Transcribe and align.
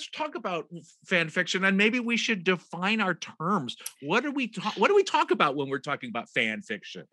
let's 0.00 0.10
talk 0.10 0.34
about 0.34 0.66
fan 1.04 1.28
fiction, 1.28 1.62
and 1.64 1.76
maybe 1.76 2.00
we 2.00 2.16
should 2.16 2.42
define 2.42 3.02
our 3.02 3.14
terms. 3.14 3.76
What 4.00 4.22
do 4.22 4.32
we 4.32 4.48
talk? 4.48 4.72
What 4.78 4.88
do 4.88 4.94
we 4.94 5.02
talk 5.02 5.30
about 5.30 5.56
when 5.56 5.68
we're 5.68 5.78
talking 5.78 6.08
about 6.08 6.30
fan 6.30 6.62
fiction? 6.62 7.04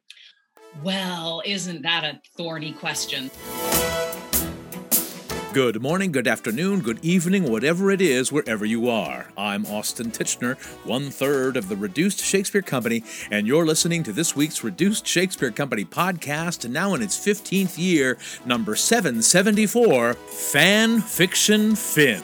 Well, 0.81 1.41
isn't 1.45 1.81
that 1.81 2.05
a 2.05 2.21
thorny 2.37 2.71
question? 2.71 3.29
Good 5.57 5.81
morning, 5.81 6.11
good 6.11 6.27
afternoon, 6.27 6.81
good 6.81 7.03
evening, 7.03 7.49
whatever 7.49 7.89
it 7.89 7.99
is, 7.99 8.31
wherever 8.31 8.63
you 8.63 8.91
are. 8.91 9.25
I'm 9.35 9.65
Austin 9.65 10.11
Tichenor, 10.11 10.55
one 10.85 11.09
third 11.09 11.57
of 11.57 11.67
the 11.67 11.75
Reduced 11.75 12.23
Shakespeare 12.23 12.61
Company, 12.61 13.03
and 13.31 13.47
you're 13.47 13.65
listening 13.65 14.03
to 14.03 14.13
this 14.13 14.35
week's 14.35 14.63
Reduced 14.63 15.07
Shakespeare 15.07 15.49
Company 15.49 15.83
podcast, 15.83 16.69
now 16.69 16.93
in 16.93 17.01
its 17.01 17.17
15th 17.17 17.75
year, 17.75 18.19
number 18.45 18.75
774 18.75 20.13
Fan 20.13 21.01
Fiction 21.01 21.75
Finn. 21.75 22.21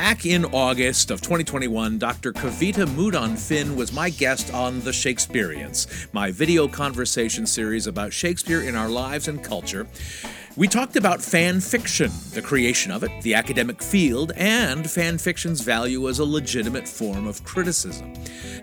Back 0.00 0.24
in 0.24 0.46
August 0.46 1.10
of 1.10 1.20
2021, 1.20 1.98
Dr. 1.98 2.32
Kavita 2.32 2.86
Mudan 2.86 3.38
Finn 3.38 3.76
was 3.76 3.92
my 3.92 4.08
guest 4.08 4.50
on 4.54 4.80
The 4.80 4.94
Shakespeareans, 4.94 6.08
my 6.14 6.30
video 6.30 6.66
conversation 6.66 7.46
series 7.46 7.86
about 7.86 8.14
Shakespeare 8.14 8.62
in 8.62 8.76
our 8.76 8.88
lives 8.88 9.28
and 9.28 9.44
culture. 9.44 9.86
We 10.60 10.68
talked 10.68 10.96
about 10.96 11.22
fan 11.22 11.58
fiction, 11.58 12.10
the 12.34 12.42
creation 12.42 12.92
of 12.92 13.02
it, 13.02 13.22
the 13.22 13.32
academic 13.32 13.82
field, 13.82 14.32
and 14.36 14.90
fan 14.90 15.16
fiction's 15.16 15.62
value 15.62 16.06
as 16.06 16.18
a 16.18 16.24
legitimate 16.26 16.86
form 16.86 17.26
of 17.26 17.42
criticism. 17.44 18.12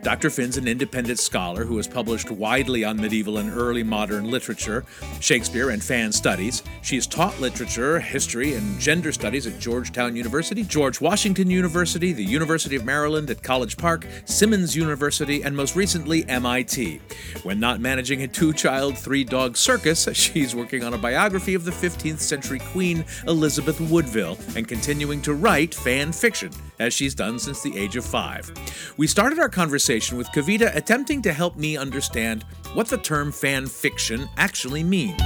Dr. 0.03 0.29
Finn's 0.29 0.57
an 0.57 0.67
independent 0.67 1.17
scholar 1.17 1.65
who 1.65 1.75
has 1.77 1.87
published 1.87 2.29
widely 2.29 2.85
on 2.85 3.01
medieval 3.01 3.39
and 3.39 3.51
early 3.51 3.81
modern 3.81 4.29
literature, 4.29 4.85
Shakespeare, 5.21 5.71
and 5.71 5.83
fan 5.83 6.11
studies. 6.11 6.61
She 6.83 6.93
has 6.97 7.07
taught 7.07 7.41
literature, 7.41 7.99
history, 7.99 8.53
and 8.53 8.79
gender 8.79 9.11
studies 9.11 9.47
at 9.47 9.57
Georgetown 9.57 10.15
University, 10.15 10.61
George 10.61 11.01
Washington 11.01 11.49
University, 11.49 12.13
the 12.13 12.23
University 12.23 12.75
of 12.75 12.85
Maryland 12.85 13.31
at 13.31 13.41
College 13.41 13.75
Park, 13.75 14.05
Simmons 14.25 14.75
University, 14.75 15.41
and 15.41 15.57
most 15.57 15.75
recently 15.75 16.29
MIT. 16.29 17.01
When 17.43 17.59
not 17.59 17.79
managing 17.79 18.23
a 18.23 18.27
two 18.27 18.53
child, 18.53 18.97
three 18.97 19.23
dog 19.23 19.57
circus, 19.57 20.07
she's 20.13 20.55
working 20.55 20.83
on 20.83 20.93
a 20.93 20.97
biography 20.97 21.53
of 21.53 21.65
the 21.65 21.71
15th 21.71 22.19
century 22.19 22.59
Queen 22.71 23.05
Elizabeth 23.27 23.79
Woodville 23.79 24.37
and 24.55 24.67
continuing 24.67 25.21
to 25.21 25.33
write 25.33 25.73
fan 25.73 26.11
fiction, 26.11 26.51
as 26.79 26.93
she's 26.93 27.15
done 27.15 27.39
since 27.39 27.61
the 27.61 27.77
age 27.77 27.95
of 27.95 28.05
five. 28.05 28.51
We 28.97 29.07
started 29.07 29.39
our 29.39 29.49
conversation 29.49 30.17
with 30.17 30.27
Kavita 30.29 30.75
attempting 30.75 31.21
to 31.23 31.33
help 31.33 31.57
me 31.57 31.77
understand 31.77 32.43
what 32.73 32.87
the 32.87 32.97
term 32.97 33.31
fan 33.31 33.67
fiction 33.67 34.27
actually 34.37 34.83
means. 34.83 35.21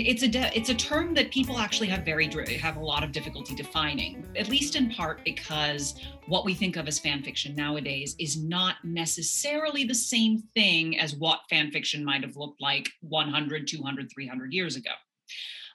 It's 0.00 0.22
a 0.22 0.28
de- 0.28 0.50
it's 0.56 0.68
a 0.68 0.74
term 0.74 1.14
that 1.14 1.30
people 1.30 1.58
actually 1.58 1.88
have 1.88 2.04
very 2.04 2.26
have 2.56 2.76
a 2.76 2.80
lot 2.80 3.02
of 3.02 3.12
difficulty 3.12 3.54
defining 3.54 4.24
at 4.36 4.48
least 4.48 4.76
in 4.76 4.90
part 4.90 5.20
because 5.24 5.94
what 6.26 6.44
we 6.44 6.54
think 6.54 6.76
of 6.76 6.86
as 6.88 6.98
fan 6.98 7.22
fiction 7.22 7.54
nowadays 7.54 8.14
is 8.18 8.42
not 8.42 8.76
necessarily 8.84 9.84
the 9.84 9.94
same 9.94 10.42
thing 10.54 10.98
as 10.98 11.14
what 11.14 11.40
fan 11.50 11.70
fiction 11.70 12.04
might 12.04 12.22
have 12.22 12.36
looked 12.36 12.60
like 12.60 12.88
100 13.00 13.66
200 13.66 14.10
300 14.12 14.52
years 14.52 14.76
ago. 14.76 14.92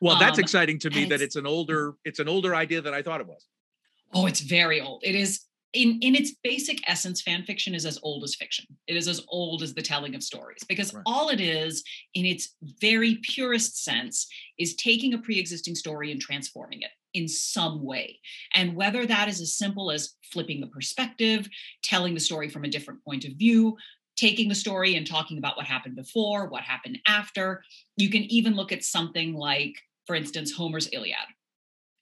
Well 0.02 0.18
that's 0.20 0.38
um, 0.38 0.44
exciting 0.44 0.80
to 0.80 0.90
me 0.90 1.06
that 1.06 1.16
it's, 1.16 1.24
it's 1.24 1.36
an 1.36 1.46
older 1.46 1.96
it's 2.04 2.20
an 2.20 2.28
older 2.28 2.56
idea 2.56 2.82
than 2.82 2.94
i 2.94 3.02
thought 3.02 3.22
it 3.22 3.28
was. 3.28 3.46
Oh 4.14 4.26
it's 4.26 4.42
very 4.42 4.82
old. 4.82 5.04
It 5.04 5.16
is 5.16 5.42
in 5.74 6.00
in 6.02 6.16
its 6.16 6.36
basic 6.44 6.80
essence 6.90 7.22
fan 7.22 7.44
fiction 7.44 7.76
is 7.76 7.86
as 7.86 8.00
old 8.04 8.24
as 8.24 8.36
fiction. 8.36 8.66
It 8.88 8.96
is 8.96 9.08
as 9.08 9.24
old 9.28 9.62
as 9.62 9.74
the 9.74 9.82
telling 9.82 10.16
of 10.16 10.24
stories 10.24 10.64
because 10.68 10.94
right. 10.94 11.04
all 11.06 11.30
it 11.30 11.42
is 11.42 11.84
in 12.14 12.26
its 12.26 12.56
very 12.82 13.20
purest 13.24 13.84
sense 13.84 14.28
is 14.58 14.76
taking 14.76 15.14
a 15.14 15.20
pre-existing 15.20 15.76
story 15.76 16.12
and 16.12 16.22
transforming 16.22 16.82
it 16.82 16.92
in 17.14 17.28
some 17.28 17.84
way. 17.84 18.20
And 18.54 18.76
whether 18.76 19.06
that 19.06 19.28
is 19.28 19.42
as 19.42 19.56
simple 19.56 19.92
as 19.92 20.16
flipping 20.32 20.62
the 20.62 20.68
perspective 20.68 21.48
telling 21.84 22.14
the 22.14 22.20
story 22.20 22.50
from 22.50 22.64
a 22.64 22.70
different 22.70 23.04
point 23.04 23.26
of 23.26 23.34
view 23.34 23.78
taking 24.18 24.50
the 24.50 24.56
story 24.56 24.96
and 24.96 25.06
talking 25.06 25.38
about 25.38 25.56
what 25.56 25.66
happened 25.66 25.96
before 25.96 26.48
what 26.50 26.64
happened 26.64 27.00
after 27.08 27.64
you 27.96 28.10
can 28.10 28.24
even 28.24 28.56
look 28.56 28.72
at 28.72 28.84
something 28.84 29.34
like 29.34 29.76
for 30.06 30.16
instance 30.16 30.52
homer's 30.52 30.90
iliad 30.92 31.28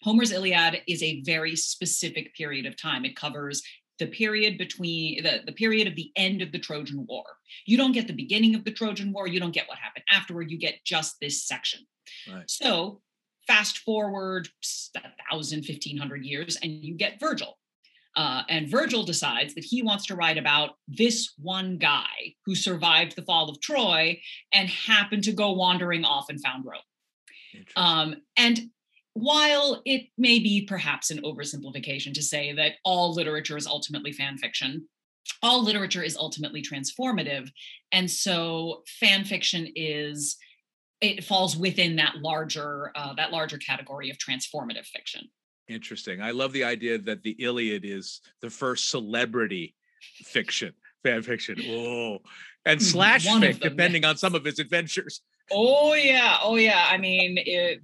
Homer's 0.06 0.32
Iliad 0.32 0.84
is 0.88 1.02
a 1.02 1.24
very 1.24 1.56
specific 1.56 2.36
period 2.36 2.68
of 2.68 2.78
time. 2.78 3.06
It 3.06 3.16
covers 3.16 3.64
the 3.98 4.06
period 4.06 4.60
between 4.60 5.24
the, 5.24 5.42
the 5.48 5.52
period 5.52 5.88
of 5.88 5.96
the 5.96 6.12
end 6.16 6.44
of 6.44 6.52
the 6.52 6.60
Trojan 6.60 7.08
War. 7.10 7.24
You 7.66 7.76
don't 7.76 7.92
get 7.92 8.06
the 8.06 8.14
beginning 8.14 8.54
of 8.54 8.64
the 8.64 8.72
Trojan 8.72 9.12
War, 9.12 9.28
you 9.28 9.40
don't 9.40 9.54
get 9.54 9.68
what 9.68 9.80
happened 9.80 10.06
afterward, 10.12 10.52
you 10.52 10.60
get 10.60 10.86
just 10.86 11.16
this 11.20 11.48
section. 11.48 11.80
Right. 12.32 12.44
So 12.48 13.02
fast 13.48 13.80
forward 13.80 14.48
a 14.96 15.02
thousand, 15.32 15.64
fifteen 15.64 15.98
hundred 15.98 16.24
years, 16.24 16.56
and 16.62 16.72
you 16.72 16.94
get 16.96 17.20
Virgil. 17.20 17.58
Uh, 18.16 18.44
and 18.48 18.70
Virgil 18.70 19.04
decides 19.04 19.56
that 19.56 19.64
he 19.64 19.82
wants 19.82 20.06
to 20.06 20.16
write 20.16 20.38
about 20.38 20.76
this 20.88 21.34
one 21.38 21.80
guy 21.80 22.36
who 22.46 22.54
survived 22.54 23.16
the 23.16 23.24
fall 23.24 23.50
of 23.50 23.60
Troy 23.60 24.22
and 24.54 24.70
happened 24.70 25.24
to 25.24 25.34
go 25.34 25.52
wandering 25.54 26.06
off 26.06 26.30
and 26.30 26.40
found 26.42 26.64
Rome. 26.64 26.80
Um, 27.76 28.16
and 28.38 28.70
while 29.16 29.82
it 29.86 30.08
may 30.18 30.40
be 30.40 30.62
perhaps 30.62 31.10
an 31.10 31.22
oversimplification 31.22 32.14
to 32.14 32.22
say 32.22 32.52
that 32.52 32.74
all 32.84 33.14
literature 33.14 33.56
is 33.56 33.66
ultimately 33.66 34.12
fan 34.12 34.38
fiction, 34.38 34.90
all 35.42 35.64
literature 35.64 36.04
is 36.04 36.18
ultimately 36.18 36.62
transformative. 36.62 37.50
And 37.94 38.12
so 38.12 38.84
fan 39.00 39.24
fiction 39.24 39.70
is 39.74 40.36
it 41.00 41.24
falls 41.24 41.56
within 41.56 41.96
that 41.96 42.18
larger 42.18 42.92
uh, 42.94 43.14
that 43.16 43.32
larger 43.32 43.58
category 43.58 44.10
of 44.10 44.18
transformative 44.18 44.86
fiction. 44.86 45.30
Interesting. 45.70 46.22
I 46.22 46.32
love 46.32 46.52
the 46.52 46.66
idea 46.66 46.98
that 46.98 47.24
the 47.24 47.38
Iliad 47.40 47.86
is 47.86 48.20
the 48.42 48.50
first 48.50 48.90
celebrity 48.90 49.76
fiction, 50.26 50.74
fan 51.04 51.22
fiction. 51.22 51.58
Oh, 51.70 52.20
and 52.66 52.82
slash 52.84 53.26
fic, 53.26 53.62
depending 53.62 54.04
on 54.04 54.18
some 54.18 54.36
of 54.36 54.44
his 54.44 54.60
adventures. 54.60 55.22
Oh 55.52 55.94
yeah, 55.94 56.38
oh 56.42 56.56
yeah. 56.58 56.88
I 56.90 56.98
mean, 56.98 57.38
it, 57.38 57.82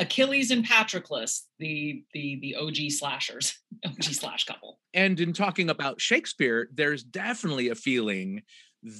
Achilles 0.00 0.50
and 0.50 0.64
Patroclus, 0.64 1.42
the 1.58 2.02
the 2.14 2.38
the 2.40 2.56
OG 2.56 2.90
slashers, 2.90 3.58
OG 3.84 4.02
slash 4.02 4.44
couple. 4.44 4.80
And 4.94 5.20
in 5.20 5.32
talking 5.32 5.70
about 5.70 6.00
Shakespeare, 6.00 6.68
there's 6.72 7.04
definitely 7.04 7.68
a 7.68 7.74
feeling 7.74 8.42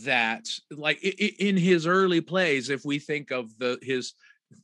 that, 0.05 0.47
like 0.71 1.03
in 1.03 1.57
his 1.57 1.87
early 1.87 2.21
plays, 2.21 2.69
if 2.69 2.85
we 2.85 2.99
think 2.99 3.31
of 3.31 3.59
the 3.59 3.79
his 3.83 4.13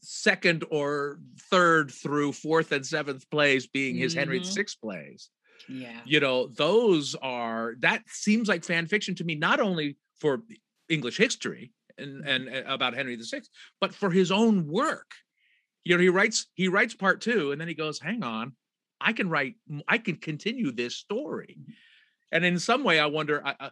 second 0.01 0.65
or 0.71 1.19
third 1.51 1.91
through 1.91 2.33
fourth 2.33 2.71
and 2.73 2.85
seventh 2.85 3.29
plays 3.31 3.67
being 3.67 3.97
his 3.97 4.13
mm-hmm. 4.13 4.19
Henry 4.19 4.39
VI 4.41 4.65
plays. 4.81 5.31
Yeah. 5.69 6.01
You 6.05 6.21
know, 6.21 6.49
those 6.49 7.15
are 7.15 7.77
that 7.81 8.03
seems 8.09 8.47
like 8.47 8.65
fan 8.65 8.87
fiction 8.87 9.15
to 9.17 9.25
me, 9.25 9.37
not 9.37 9.59
only 9.59 9.97
for 10.21 10.43
English 10.89 11.17
history 11.17 11.73
and, 11.97 12.25
mm-hmm. 12.25 12.49
and 12.55 12.67
about 12.67 12.95
Henry 12.95 13.17
VI, 13.17 13.41
but 13.81 13.95
for 13.95 14.11
his 14.11 14.31
own 14.31 14.67
work 14.67 15.15
you 15.87 15.97
know 15.97 16.03
he 16.03 16.09
writes 16.09 16.47
he 16.55 16.69
writes 16.69 16.95
part 16.95 17.21
two 17.21 17.53
and 17.53 17.61
then 17.61 17.69
he 17.69 17.75
goes 17.75 18.01
hang 18.01 18.23
on 18.25 18.53
i 19.01 19.13
can 19.13 19.31
write 19.31 19.55
i 19.87 19.97
can 19.97 20.17
continue 20.17 20.73
this 20.73 20.97
story 20.97 21.57
mm-hmm. 21.59 21.73
and 22.33 22.45
in 22.45 22.59
some 22.59 22.83
way 22.83 22.99
i 22.99 23.07
wonder 23.07 23.41
uh, 23.47 23.71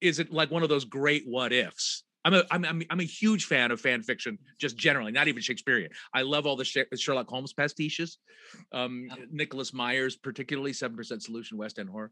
is 0.00 0.18
it 0.18 0.30
like 0.30 0.50
one 0.50 0.62
of 0.62 0.68
those 0.68 0.84
great 0.84 1.24
what 1.26 1.52
ifs 1.52 2.04
I'm 2.24 2.34
a, 2.34 2.42
I'm, 2.50 2.64
I'm, 2.64 2.82
I'm 2.90 2.98
a 2.98 3.04
huge 3.04 3.44
fan 3.44 3.70
of 3.70 3.80
fan 3.80 4.02
fiction, 4.02 4.36
just 4.58 4.76
generally, 4.76 5.12
not 5.12 5.28
even 5.28 5.40
Shakespearean. 5.40 5.90
I 6.12 6.22
love 6.22 6.44
all 6.44 6.56
the 6.56 6.64
Sherlock 6.64 7.28
Holmes 7.28 7.52
pastiches. 7.52 8.16
Um, 8.72 9.06
Nicholas 9.30 9.72
Myers, 9.72 10.16
particularly 10.16 10.72
Seven 10.72 10.96
Percent 10.96 11.22
Solution, 11.22 11.56
West 11.56 11.78
End 11.78 11.88
horror. 11.88 12.10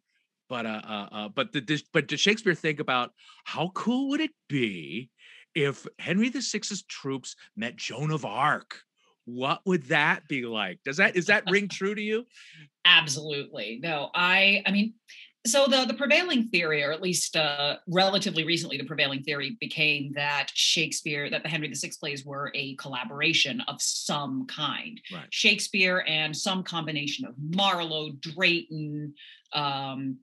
But 0.49 0.67
uh, 0.67 0.83
uh, 0.89 1.09
uh 1.11 1.29
but 1.31 1.53
the, 1.53 1.83
but 1.93 2.07
does 2.07 2.21
Shakespeare 2.21 2.55
think 2.55 2.79
about 2.79 3.11
how 3.43 3.73
cool 3.75 4.11
would 4.11 4.21
it 4.21 4.31
be 4.49 5.11
if 5.53 5.85
Henry 5.99 6.29
VI's 6.29 6.85
troops 6.89 7.35
met 7.57 7.75
Joan 7.75 8.13
of 8.13 8.25
Arc? 8.25 8.85
What 9.25 9.61
would 9.65 9.85
that 9.85 10.26
be 10.29 10.44
like? 10.47 10.81
Does 10.85 10.99
that 10.99 11.17
is 11.17 11.26
that 11.26 11.44
ring 11.50 11.69
true 11.73 11.94
to 11.94 12.03
you? 12.03 12.26
Absolutely 12.85 13.81
no 13.82 14.11
i 14.15 14.62
i 14.67 14.71
mean 14.71 14.94
so 15.47 15.67
the 15.67 15.85
the 15.85 15.94
prevailing 15.94 16.49
theory 16.49 16.82
or 16.82 16.91
at 16.91 17.03
least 17.03 17.37
uh, 17.37 17.76
relatively 17.87 18.44
recently 18.44 18.79
the 18.79 18.85
prevailing 18.85 19.23
theory 19.23 19.56
became 19.61 20.12
that 20.15 20.49
shakespeare 20.55 21.29
that 21.31 21.43
the 21.43 21.49
henry 21.49 21.69
vi 21.69 21.91
plays 22.00 22.25
were 22.25 22.50
a 22.55 22.75
collaboration 22.76 23.62
of 23.69 23.76
some 23.81 24.47
kind. 24.47 25.00
Right. 25.12 25.27
shakespeare 25.31 26.05
and 26.06 26.35
some 26.37 26.62
combination 26.62 27.27
of 27.27 27.35
marlowe 27.38 28.12
drayton 28.20 29.15
um, 29.53 30.19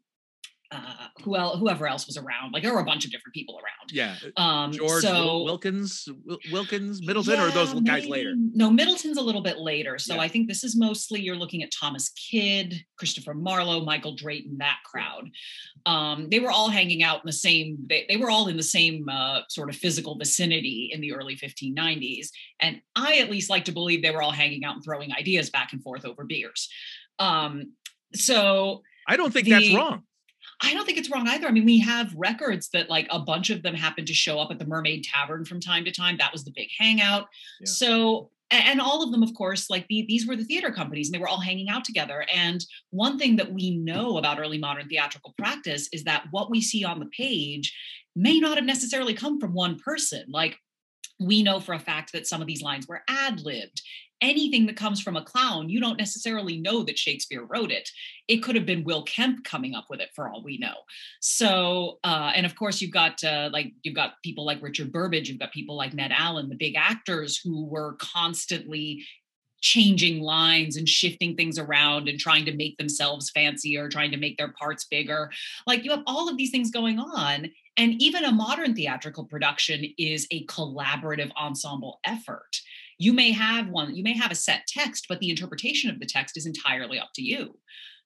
uh, 0.72 1.08
who 1.24 1.36
else, 1.36 1.60
whoever 1.60 1.86
else 1.86 2.08
was 2.08 2.18
around. 2.18 2.54
Like 2.54 2.64
there 2.64 2.74
were 2.74 2.80
a 2.80 2.86
bunch 2.86 3.04
of 3.04 3.12
different 3.12 3.34
people 3.34 3.56
around. 3.56 3.92
Yeah. 3.92 4.16
Um, 4.38 4.72
George 4.72 5.04
so, 5.04 5.44
Wilkins, 5.44 6.08
Wilkins, 6.52 7.06
Middleton, 7.06 7.36
yeah, 7.36 7.48
or 7.48 7.52
those 7.52 7.74
maybe, 7.74 7.86
guys 7.86 8.08
later? 8.08 8.36
No, 8.38 8.72
Middleton's 8.72 9.18
a 9.18 9.22
little 9.22 9.42
bit 9.42 9.58
later. 9.58 10.00
So 10.00 10.16
yeah. 10.16 10.22
I 10.22 10.28
think 10.30 10.48
this 10.48 10.64
is 10.64 10.78
mostly 10.78 11.20
you're 11.20 11.36
looking 11.36 11.62
at 11.62 11.72
Thomas 11.72 12.12
Kyd, 12.12 12.76
Christopher 12.98 13.34
Marlowe, 13.34 13.84
Michael 13.84 14.16
Drayton, 14.16 14.60
that 14.60 14.78
crowd. 14.86 15.30
Um, 15.86 16.30
they 16.30 16.40
were 16.40 16.52
all 16.52 16.70
hanging 16.70 17.04
out 17.04 17.18
in 17.18 17.26
the 17.26 17.34
same. 17.34 17.78
They, 17.88 18.06
they 18.08 18.18
were 18.18 18.30
all 18.30 18.48
in 18.48 18.56
the 18.56 18.64
same 18.64 19.10
uh, 19.10 19.42
sort 19.50 19.70
of 19.70 19.76
physical 19.76 20.18
vicinity 20.18 20.90
in 20.94 21.02
the 21.02 21.14
early 21.14 21.36
1590s, 21.36 22.30
and 22.62 22.82
I 22.96 23.18
at 23.18 23.30
least 23.30 23.50
like 23.50 23.66
to 23.66 23.74
believe 23.74 24.02
they 24.02 24.12
were 24.12 24.22
all 24.22 24.32
hanging 24.32 24.64
out 24.64 24.76
and 24.76 24.84
throwing 24.84 25.12
ideas 25.14 25.50
back 25.50 25.74
and 25.74 25.84
forth 25.84 26.06
over 26.06 26.24
beers. 26.24 26.70
Um, 27.20 27.74
so 28.14 28.84
I 29.08 29.18
don't 29.18 29.34
think 29.34 29.46
the, 29.46 29.52
that's 29.52 29.74
wrong. 29.74 30.04
I 30.64 30.74
don't 30.74 30.86
think 30.86 30.98
it's 30.98 31.10
wrong 31.10 31.28
either. 31.28 31.48
I 31.48 31.52
mean, 31.52 31.66
we 31.66 31.80
have 31.80 32.14
records 32.16 32.70
that 32.70 32.90
like 32.90 33.08
a 33.10 33.20
bunch 33.20 33.50
of 33.50 33.64
them 33.64 33.74
happened 33.74 34.08
to 34.08 34.14
show 34.14 34.40
up 34.40 34.52
at 34.52 34.60
the 34.60 34.66
Mermaid 34.66 35.04
Tavern 35.04 35.44
from 35.44 35.60
time 35.60 35.86
to 35.86 35.92
time. 35.92 36.18
That 36.18 36.32
was 36.32 36.44
the 36.44 36.52
big 36.52 36.70
hangout. 36.78 37.28
Yeah. 37.60 37.68
So, 37.68 38.30
and 38.52 38.80
all 38.82 39.02
of 39.02 39.12
them, 39.12 39.24
of 39.24 39.34
course, 39.34 39.70
like 39.70 39.88
the, 39.88 40.06
these 40.08 40.28
were 40.28 40.36
the 40.36 40.44
theater 40.44 40.72
companies 40.72 41.08
and 41.08 41.16
they 41.16 41.20
were 41.20 41.28
all 41.28 41.40
hanging 41.40 41.70
out 41.70 41.86
together. 41.86 42.26
And 42.34 42.64
one 42.90 43.18
thing 43.18 43.38
that 43.38 43.52
we 43.52 43.78
know 43.78 44.18
about 44.18 44.40
early 44.40 44.58
modern 44.58 44.88
theatrical 44.88 45.34
practice 45.38 45.88
is 45.94 46.04
that 46.04 46.26
what 46.32 46.52
we 46.52 46.62
see 46.62 46.84
on 46.84 47.00
the 47.00 47.10
page 47.18 47.74
may 48.16 48.40
not 48.40 48.58
have 48.58 48.66
necessarily 48.66 49.14
come 49.14 49.40
from 49.40 49.54
one 49.54 49.80
person. 49.80 50.26
Like 50.30 50.58
we 51.20 51.44
know 51.44 51.60
for 51.60 51.74
a 51.74 51.80
fact 51.80 52.12
that 52.12 52.28
some 52.28 52.42
of 52.42 52.48
these 52.48 52.62
lines 52.62 52.88
were 52.88 53.02
ad 53.08 53.42
libbed 53.42 53.82
anything 54.22 54.66
that 54.68 54.78
comes 54.78 55.02
from 55.02 55.18
a 55.18 55.24
clown, 55.24 55.70
you 55.70 55.80
don't 55.80 55.98
necessarily 55.98 56.58
know 56.58 56.84
that 56.84 56.98
Shakespeare 56.98 57.44
wrote 57.44 57.72
it. 57.72 57.90
It 58.28 58.38
could 58.38 58.56
have 58.56 58.66
been 58.66 58.84
Will 58.84 59.04
Kemp 59.04 59.44
coming 59.44 59.74
up 59.74 59.86
with 59.90 60.00
it 60.00 60.10
for 60.16 60.30
all 60.30 60.44
we 60.44 60.58
know. 60.58 60.76
So, 61.20 62.00
uh, 62.04 62.32
and 62.36 62.46
of 62.46 62.56
course, 62.56 62.82
you've 62.82 62.92
got 62.92 63.24
uh, 63.24 63.50
like 63.52 63.74
you've 63.84 63.96
got 63.96 64.22
people 64.24 64.46
like 64.46 64.62
Richard 64.62 64.92
Burbage, 64.92 65.30
you've 65.30 65.40
got 65.40 65.52
people 65.52 65.76
like 65.76 65.94
Ned 65.94 66.12
Alleyn, 66.12 66.50
the 66.50 66.56
big 66.56 66.76
actors 66.76 67.38
who 67.38 67.66
were 67.66 67.94
constantly 68.00 69.04
changing 69.62 70.22
lines 70.22 70.76
and 70.76 70.90
shifting 70.90 71.36
things 71.36 71.58
around 71.60 72.10
and 72.10 72.20
trying 72.20 72.46
to 72.46 72.56
make 72.56 72.78
themselves 72.78 73.30
fancier, 73.30 73.88
trying 73.88 74.12
to 74.12 74.18
make 74.18 74.38
their 74.38 74.52
parts 74.54 74.86
bigger. 74.86 75.32
Like 75.68 75.84
you 75.84 75.92
have 75.92 76.04
all 76.08 76.28
of 76.28 76.36
these 76.36 76.50
things 76.50 76.72
going 76.72 77.00
on. 77.00 77.52
And 77.78 78.02
even 78.02 78.26
a 78.26 78.32
modern 78.32 78.76
theatrical 78.76 79.26
production 79.26 79.86
is 79.98 80.28
a 80.32 80.46
collaborative 80.48 81.32
ensemble 81.40 82.00
effort 82.04 82.60
you 83.02 83.14
may 83.14 83.32
have 83.32 83.70
one 83.70 83.96
you 83.96 84.04
may 84.04 84.16
have 84.16 84.32
a 84.32 84.36
set 84.36 84.68
text 84.68 85.06
but 85.10 85.20
the 85.20 85.30
interpretation 85.30 85.90
of 85.90 86.00
the 86.00 86.06
text 86.06 86.38
is 86.38 86.46
entirely 86.46 87.00
up 87.00 87.10
to 87.16 87.22
you 87.22 87.58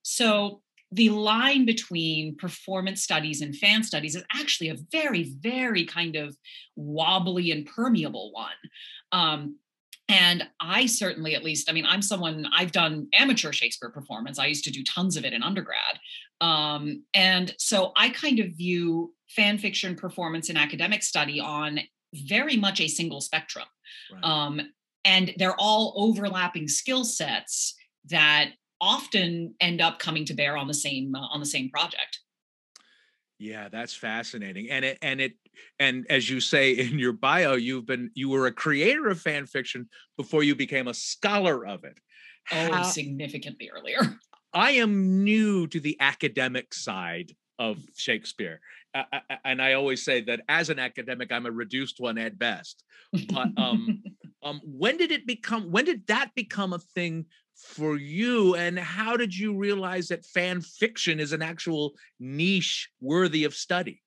so 0.04 0.62
the 0.92 1.10
line 1.10 1.66
between 1.66 2.38
performance 2.38 3.02
studies 3.04 3.42
and 3.42 3.56
fan 3.56 3.84
studies 3.84 4.16
is 4.16 4.24
actually 4.34 4.70
a 4.70 4.78
very 4.92 5.36
very 5.42 5.86
kind 5.86 6.16
of 6.16 6.36
wobbly 6.76 7.52
and 7.52 7.66
permeable 7.66 8.32
one 8.32 8.52
um, 9.12 9.56
and 10.08 10.48
I 10.60 10.86
certainly, 10.86 11.34
at 11.34 11.44
least, 11.44 11.68
I 11.68 11.74
mean, 11.74 11.86
I'm 11.88 12.02
someone, 12.02 12.46
I've 12.54 12.72
done 12.72 13.08
amateur 13.14 13.52
Shakespeare 13.52 13.90
performance. 13.90 14.38
I 14.38 14.46
used 14.46 14.64
to 14.66 14.72
do 14.72 14.84
tons 14.84 15.18
of 15.18 15.26
it 15.26 15.34
in 15.34 15.42
undergrad. 15.42 16.00
Um, 16.42 17.04
and 17.16 17.56
so 17.58 17.92
I 17.96 18.10
kind 18.10 18.40
of 18.40 18.50
view 18.50 19.14
fan 19.30 19.58
fiction 19.58 19.96
performance 19.96 20.50
and 20.50 20.60
academic 20.60 21.02
study 21.02 21.40
on 21.40 21.80
very 22.14 22.56
much 22.56 22.80
a 22.82 22.88
single 22.88 23.20
spectrum. 23.20 23.66
Right. 24.14 24.24
Um, 24.24 24.62
and 25.06 25.34
they're 25.38 25.56
all 25.60 25.94
overlapping 25.96 26.68
skill 26.68 27.06
sets 27.06 27.76
that 28.10 28.50
often 28.82 29.54
end 29.62 29.80
up 29.80 30.00
coming 30.00 30.26
to 30.26 30.34
bear 30.34 30.58
on 30.58 30.68
the 30.68 30.74
same 30.74 31.16
uh, 31.16 31.28
on 31.28 31.40
the 31.40 31.46
same 31.46 31.70
project 31.70 32.20
yeah 33.40 33.70
that's 33.70 33.94
fascinating 33.94 34.70
and 34.70 34.84
it 34.84 34.98
and 35.02 35.22
it 35.22 35.34
and 35.80 36.06
as 36.10 36.30
you 36.30 36.40
say 36.42 36.72
in 36.72 37.00
your 37.00 37.14
bio 37.14 37.54
you've 37.54 37.86
been 37.86 38.12
you 38.16 38.28
were 38.28 38.48
a 38.48 38.52
creator 38.52 39.08
of 39.08 39.20
fan 39.20 39.46
fiction 39.46 39.88
before 40.18 40.44
you 40.44 40.56
became 40.56 40.88
a 40.88 40.94
scholar 40.94 41.66
of 41.66 41.84
it 41.84 42.00
oh 42.52 42.74
How, 42.74 42.84
significantly 42.84 43.70
earlier 43.74 44.20
i 44.54 44.72
am 44.72 45.24
new 45.24 45.68
to 45.68 45.80
the 45.80 45.96
academic 46.00 46.74
side 46.74 47.32
of 47.58 47.80
shakespeare 47.96 48.60
and 49.44 49.62
I 49.62 49.74
always 49.74 50.04
say 50.04 50.22
that 50.22 50.42
as 50.48 50.70
an 50.70 50.80
academic, 50.80 51.32
I'm 51.32 51.46
a 51.46 51.52
reduced 51.52 52.00
one 52.00 52.18
at 52.18 52.38
best. 52.38 52.84
But 53.12 53.50
um, 53.58 54.04
um, 54.46 54.62
when 54.64 54.96
did 54.96 55.12
it 55.12 55.26
become? 55.26 55.72
When 55.72 55.86
did 55.86 56.06
that 56.08 56.30
become 56.36 56.72
a 56.72 56.80
thing 56.80 57.26
for 57.56 57.98
you? 57.98 58.56
And 58.56 58.78
how 58.78 59.18
did 59.18 59.36
you 59.36 59.58
realize 59.58 60.08
that 60.10 60.24
fan 60.24 60.62
fiction 60.62 61.20
is 61.20 61.34
an 61.34 61.42
actual 61.42 61.96
niche 62.20 62.90
worthy 63.02 63.44
of 63.44 63.56
study? 63.56 64.04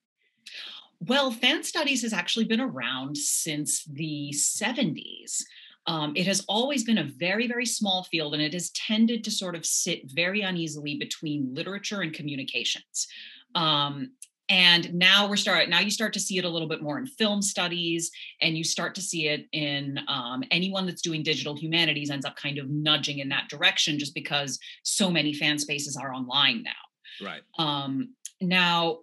Well, 1.01 1.33
fan 1.33 1.65
studies 1.65 2.03
has 2.03 2.13
actually 2.13 2.45
been 2.47 2.61
around 2.61 3.17
since 3.17 3.85
the 3.85 4.33
70s. 4.33 5.43
Um, 5.87 6.13
it 6.17 6.27
has 6.27 6.45
always 6.49 6.85
been 6.85 6.99
a 6.99 7.11
very, 7.19 7.49
very 7.49 7.67
small 7.67 8.05
field, 8.05 8.35
and 8.35 8.43
it 8.43 8.53
has 8.53 8.71
tended 8.71 9.25
to 9.25 9.31
sort 9.31 9.57
of 9.57 9.67
sit 9.67 10.03
very 10.13 10.43
uneasily 10.43 10.97
between 10.97 11.55
literature 11.55 12.03
and 12.03 12.13
communications. 12.13 13.09
Um, 13.55 14.13
and 14.49 14.93
now 14.95 15.29
we're 15.29 15.37
starting 15.37 15.71
now 15.71 15.81
you 15.81 15.91
start 15.91 16.13
to 16.13 16.21
see 16.21 16.39
it 16.39 16.45
a 16.45 16.49
little 16.49 16.69
bit 16.69 16.83
more 16.83 16.99
in 16.99 17.07
film 17.07 17.43
studies 17.43 18.11
and 18.41 18.57
you 18.57 18.65
start 18.65 18.95
to 18.95 19.01
see 19.01 19.29
it 19.29 19.47
in 19.53 19.99
um, 20.09 20.43
anyone 20.51 20.87
that's 20.87 21.03
doing 21.03 21.23
digital 21.23 21.57
humanities 21.57 22.11
ends 22.11 22.25
up 22.25 22.37
kind 22.37 22.59
of 22.59 22.69
nudging 22.69 23.19
in 23.19 23.29
that 23.29 23.49
direction 23.49 23.99
just 23.99 24.15
because 24.15 24.59
so 24.83 25.11
many 25.11 25.33
fan 25.33 25.59
spaces 25.59 25.97
are 25.97 26.13
online 26.13 26.63
now. 26.63 27.27
Right. 27.27 27.43
Um, 27.59 28.15
now 28.41 28.99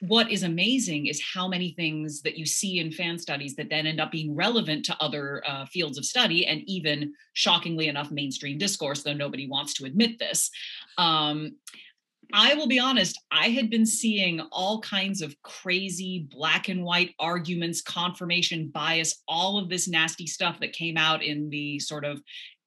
what 0.00 0.30
is 0.30 0.44
amazing 0.44 1.06
is 1.06 1.20
how 1.34 1.48
many 1.48 1.72
things 1.72 2.22
that 2.22 2.38
you 2.38 2.46
see 2.46 2.78
in 2.78 2.92
fan 2.92 3.18
studies 3.18 3.56
that 3.56 3.68
then 3.68 3.86
end 3.86 4.00
up 4.00 4.12
being 4.12 4.34
relevant 4.34 4.84
to 4.84 4.96
other 5.00 5.42
uh, 5.46 5.66
fields 5.66 5.98
of 5.98 6.04
study 6.04 6.46
and 6.46 6.62
even 6.66 7.12
shockingly 7.32 7.88
enough 7.88 8.10
mainstream 8.10 8.58
discourse 8.58 9.02
though 9.02 9.12
nobody 9.12 9.48
wants 9.48 9.74
to 9.74 9.84
admit 9.84 10.18
this. 10.18 10.50
Um, 10.98 11.56
I 12.32 12.54
will 12.54 12.66
be 12.66 12.78
honest, 12.78 13.18
I 13.30 13.48
had 13.48 13.70
been 13.70 13.86
seeing 13.86 14.40
all 14.52 14.80
kinds 14.80 15.22
of 15.22 15.34
crazy 15.42 16.28
black 16.30 16.68
and 16.68 16.84
white 16.84 17.14
arguments, 17.18 17.80
confirmation 17.80 18.68
bias, 18.68 19.22
all 19.26 19.58
of 19.58 19.68
this 19.68 19.88
nasty 19.88 20.26
stuff 20.26 20.60
that 20.60 20.72
came 20.72 20.96
out 20.96 21.22
in 21.22 21.48
the 21.48 21.78
sort 21.78 22.04
of 22.04 22.20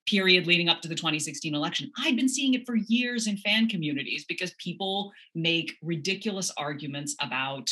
period 0.08 0.48
leading 0.48 0.68
up 0.68 0.82
to 0.82 0.88
the 0.88 0.96
2016 0.96 1.54
election. 1.54 1.92
I'd 1.98 2.16
been 2.16 2.30
seeing 2.30 2.54
it 2.54 2.66
for 2.66 2.76
years 2.76 3.28
in 3.28 3.38
fan 3.38 3.70
communities 3.70 4.26
because 4.28 4.54
people 4.58 5.12
make 5.36 5.78
ridiculous 5.82 6.52
arguments 6.58 7.16
about, 7.22 7.70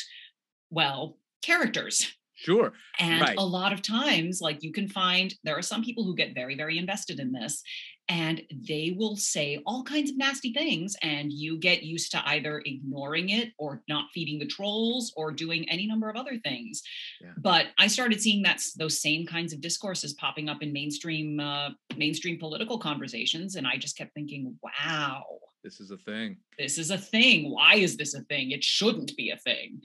well, 0.70 1.18
characters. 1.42 2.14
Sure. 2.36 2.72
And 3.00 3.22
right. 3.22 3.38
a 3.38 3.46
lot 3.46 3.74
of 3.74 3.82
times, 3.82 4.40
like 4.40 4.64
you 4.64 4.72
can 4.72 4.88
find, 4.88 5.34
there 5.44 5.58
are 5.58 5.62
some 5.62 5.84
people 5.84 6.06
who 6.06 6.16
get 6.16 6.34
very, 6.34 6.56
very 6.56 6.78
invested 6.78 7.20
in 7.20 7.34
this 7.34 7.62
and 8.10 8.42
they 8.68 8.96
will 8.98 9.16
say 9.16 9.62
all 9.66 9.84
kinds 9.84 10.10
of 10.10 10.18
nasty 10.18 10.52
things 10.52 10.96
and 11.04 11.32
you 11.32 11.58
get 11.58 11.84
used 11.84 12.12
to 12.12 12.28
either 12.30 12.62
ignoring 12.66 13.30
it 13.30 13.52
or 13.58 13.84
not 13.88 14.10
feeding 14.14 14.40
the 14.40 14.48
trolls 14.48 15.14
or 15.16 15.32
doing 15.32 15.70
any 15.70 15.86
number 15.86 16.10
of 16.10 16.16
other 16.16 16.38
things 16.44 16.82
yeah. 17.22 17.30
but 17.38 17.68
i 17.78 17.88
started 17.88 18.20
seeing 18.20 18.42
that 18.42 18.62
those 18.78 19.00
same 19.00 19.26
kinds 19.26 19.54
of 19.54 19.62
discourses 19.62 20.14
popping 20.14 20.50
up 20.50 20.62
in 20.62 20.74
mainstream 20.74 21.40
uh, 21.40 21.70
mainstream 22.00 22.40
political 22.40 22.80
conversations 22.80 23.56
and 23.56 23.68
i 23.68 23.78
just 23.78 23.98
kept 23.98 24.14
thinking 24.14 24.58
wow 24.64 25.24
this 25.64 25.82
is 25.82 25.92
a 25.92 25.98
thing. 25.98 26.38
This 26.58 26.78
is 26.78 26.90
a 26.90 26.98
thing. 26.98 27.52
Why 27.52 27.76
is 27.76 27.98
this 27.98 28.14
a 28.14 28.22
thing? 28.22 28.52
It 28.52 28.64
shouldn't 28.64 29.16
be 29.18 29.32
a 29.32 29.38
thing. 29.38 29.82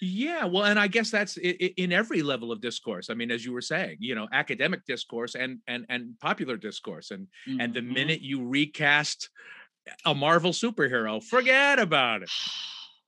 Yeah, 0.00 0.46
well, 0.46 0.64
and 0.64 0.78
I 0.78 0.88
guess 0.88 1.10
that's 1.10 1.36
in 1.36 1.92
every 1.92 2.22
level 2.22 2.50
of 2.50 2.60
discourse. 2.60 3.08
I 3.08 3.14
mean, 3.14 3.30
as 3.30 3.44
you 3.44 3.52
were 3.52 3.60
saying, 3.60 3.98
you 4.00 4.14
know, 4.14 4.26
academic 4.32 4.84
discourse 4.84 5.34
and 5.34 5.58
and 5.68 5.86
and 5.88 6.18
popular 6.20 6.56
discourse, 6.56 7.12
and 7.12 7.28
mm-hmm. 7.48 7.60
and 7.60 7.72
the 7.72 7.80
mm-hmm. 7.80 7.94
minute 7.94 8.20
you 8.20 8.46
recast 8.46 9.30
a 10.04 10.14
Marvel 10.14 10.52
superhero, 10.52 11.22
forget 11.22 11.78
about 11.78 12.22
it. 12.22 12.30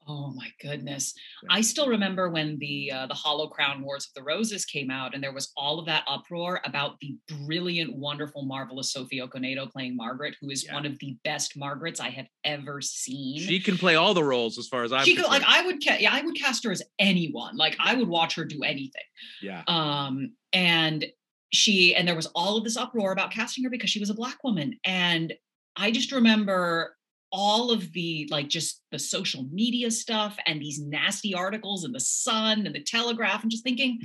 Oh 0.07 0.33
my 0.35 0.49
goodness. 0.61 1.15
I 1.49 1.61
still 1.63 1.89
remember 1.89 2.29
when 2.29 2.59
the 2.59 2.93
uh, 2.93 3.07
the 3.07 3.15
Hollow 3.15 3.49
Crown 3.49 3.83
Wars 3.83 4.07
of 4.07 4.15
the 4.15 4.23
Roses 4.23 4.65
came 4.65 4.91
out 4.91 5.15
and 5.15 5.23
there 5.23 5.33
was 5.33 5.53
all 5.57 5.79
of 5.79 5.87
that 5.87 6.05
uproar 6.07 6.61
about 6.65 6.99
the 7.01 7.17
brilliant, 7.47 7.97
wonderful, 7.97 8.45
marvelous 8.45 8.93
Sophie 8.93 9.21
Okonedo 9.21 9.71
playing 9.71 9.97
Margaret, 9.97 10.37
who 10.41 10.51
is 10.51 10.65
yeah. 10.65 10.75
one 10.75 10.85
of 10.85 10.99
the 10.99 11.17
best 11.25 11.57
Margarets 11.57 12.01
I 12.01 12.11
have 12.11 12.27
ever 12.45 12.81
seen. 12.81 13.41
She 13.41 13.61
can 13.61 13.79
play 13.79 13.95
all 13.95 14.13
the 14.13 14.25
roles 14.25 14.59
as 14.59 14.69
far 14.69 14.85
as 14.85 14.93
I'm 14.93 15.05
she 15.05 15.17
could, 15.17 15.27
like 15.27 15.45
I 15.47 15.65
would 15.65 15.83
ca- 15.83 15.99
yeah, 15.99 16.13
I 16.13 16.23
would 16.23 16.37
cast 16.37 16.65
her 16.65 16.71
as 16.71 16.83
anyone. 16.99 17.57
Like 17.57 17.77
I 17.79 17.95
would 17.95 18.09
watch 18.09 18.35
her 18.37 18.45
do 18.45 18.63
anything. 18.63 19.03
Yeah. 19.43 19.63
Um 19.67 20.35
and 20.53 21.07
she 21.53 21.95
and 21.95 22.07
there 22.07 22.17
was 22.17 22.27
all 22.35 22.59
of 22.59 22.65
this 22.65 22.77
uproar 22.77 23.13
about 23.13 23.31
casting 23.31 23.65
her 23.65 23.71
because 23.71 23.91
she 23.91 24.01
was 24.01 24.11
a 24.11 24.15
black 24.15 24.43
woman 24.45 24.79
and 24.85 25.33
I 25.77 25.91
just 25.91 26.13
remember 26.13 26.97
all 27.37 27.73
of 27.73 27.93
the 27.93 28.29
like 28.31 28.49
just 28.49 28.81
the 28.93 28.99
social 28.99 29.45
media 29.51 29.91
stuff 29.91 30.37
and 30.47 30.63
these 30.63 30.81
nasty 30.81 31.35
articles 31.35 31.85
in 31.85 31.91
the 31.91 31.99
sun 31.99 32.65
and 32.65 32.75
the 32.75 32.81
telegraph 32.81 33.43
and 33.43 33.51
just 33.51 33.65
thinking 33.65 33.99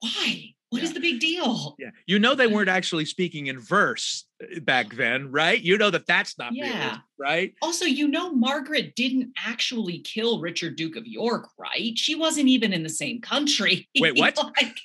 why 0.00 0.54
What 0.70 0.82
yeah. 0.82 0.84
is 0.84 0.94
the 0.94 1.00
big 1.00 1.20
deal? 1.20 1.76
Yeah. 1.78 1.90
You 2.06 2.18
know, 2.18 2.34
they 2.34 2.48
weren't 2.48 2.68
actually 2.68 3.04
speaking 3.04 3.46
in 3.46 3.60
verse 3.60 4.24
uh, 4.42 4.60
back 4.60 4.94
then, 4.94 5.30
right? 5.30 5.60
You 5.60 5.78
know 5.78 5.90
that 5.90 6.06
that's 6.06 6.38
not 6.38 6.52
yeah. 6.54 6.90
real, 6.90 6.98
right? 7.18 7.54
Also, 7.62 7.84
you 7.84 8.08
know, 8.08 8.32
Margaret 8.32 8.94
didn't 8.96 9.32
actually 9.36 9.98
kill 9.98 10.40
Richard, 10.40 10.76
Duke 10.76 10.96
of 10.96 11.06
York, 11.06 11.48
right? 11.58 11.96
She 11.96 12.14
wasn't 12.14 12.48
even 12.48 12.72
in 12.72 12.82
the 12.82 12.88
same 12.88 13.20
country. 13.20 13.88
Wait, 14.00 14.18
what? 14.18 14.36
like, 14.36 14.78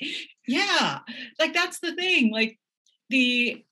yeah. 0.48 1.00
Like, 1.39 1.53
that's 1.53 1.79
the 1.79 1.95
thing. 1.95 2.31
Like, 2.31 2.60
the, 3.10 3.63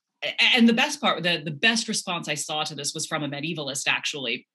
and 0.56 0.68
the 0.68 0.72
best 0.72 1.00
part, 1.00 1.22
the, 1.22 1.42
the 1.44 1.50
best 1.50 1.88
response 1.88 2.28
I 2.28 2.34
saw 2.34 2.64
to 2.64 2.74
this 2.74 2.94
was 2.94 3.06
from 3.06 3.22
a 3.22 3.28
medievalist, 3.28 3.84
actually 3.86 4.46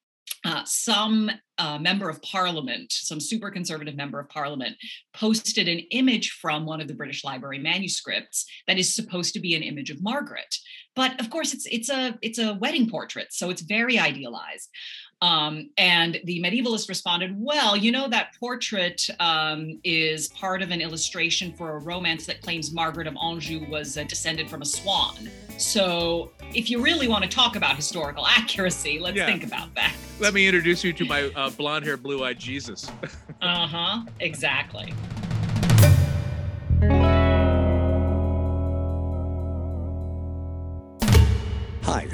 uh, 0.45 0.63
some 0.65 1.29
uh, 1.57 1.77
member 1.79 2.09
of 2.09 2.21
parliament, 2.21 2.91
some 2.91 3.19
super 3.19 3.51
conservative 3.51 3.95
member 3.95 4.19
of 4.19 4.29
parliament, 4.29 4.77
posted 5.13 5.67
an 5.67 5.79
image 5.91 6.31
from 6.31 6.65
one 6.65 6.79
of 6.79 6.87
the 6.87 6.93
British 6.93 7.23
Library 7.23 7.59
manuscripts 7.59 8.45
that 8.67 8.77
is 8.77 8.93
supposed 8.93 9.33
to 9.33 9.39
be 9.39 9.55
an 9.55 9.63
image 9.63 9.89
of 9.89 10.01
Margaret. 10.01 10.55
But 10.95 11.19
of 11.19 11.29
course, 11.29 11.53
it's 11.53 11.65
it's 11.65 11.89
a 11.89 12.17
it's 12.21 12.39
a 12.39 12.53
wedding 12.55 12.89
portrait, 12.89 13.27
so 13.31 13.49
it's 13.49 13.61
very 13.61 13.99
idealized. 13.99 14.69
Um, 15.21 15.69
and 15.77 16.19
the 16.23 16.41
medievalist 16.41 16.87
responded, 16.87 17.35
Well, 17.37 17.75
you 17.75 17.91
know, 17.91 18.07
that 18.07 18.35
portrait 18.39 19.09
um, 19.19 19.79
is 19.83 20.29
part 20.29 20.61
of 20.61 20.71
an 20.71 20.79
illustration 20.79 21.53
for 21.53 21.75
a 21.75 21.79
romance 21.79 22.25
that 22.27 22.41
claims 22.41 22.71
Margaret 22.71 23.05
of 23.05 23.17
Anjou 23.21 23.65
was 23.69 23.97
uh, 23.97 24.03
descended 24.03 24.49
from 24.49 24.61
a 24.61 24.65
swan. 24.65 25.29
So, 25.57 26.31
if 26.53 26.69
you 26.69 26.81
really 26.81 27.09
want 27.09 27.25
to 27.25 27.29
talk 27.29 27.57
about 27.57 27.75
historical 27.75 28.25
accuracy, 28.27 28.97
let's 28.99 29.17
yeah. 29.17 29.25
think 29.25 29.43
about 29.43 29.75
that. 29.75 29.93
Let 30.19 30.33
me 30.33 30.47
introduce 30.47 30.83
you 30.83 30.93
to 30.93 31.05
my 31.05 31.23
uh, 31.35 31.49
blonde 31.49 31.85
hair, 31.85 31.97
blue 31.97 32.23
eyed 32.23 32.39
Jesus. 32.39 32.89
uh 33.41 33.67
huh, 33.67 34.05
exactly. 34.21 34.93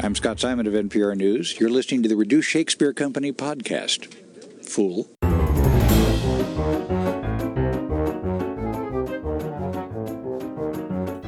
I'm 0.06 0.14
Scott 0.14 0.40
Simon 0.40 0.68
of 0.68 0.74
NPR 0.74 1.18
News. 1.18 1.60
You're 1.60 1.72
listening 1.72 2.04
to 2.04 2.10
the 2.10 2.16
Reduce 2.16 2.46
Shakespeare 2.46 2.94
Company 2.94 3.32
podcast. 3.32 4.14
Fool. 4.64 5.10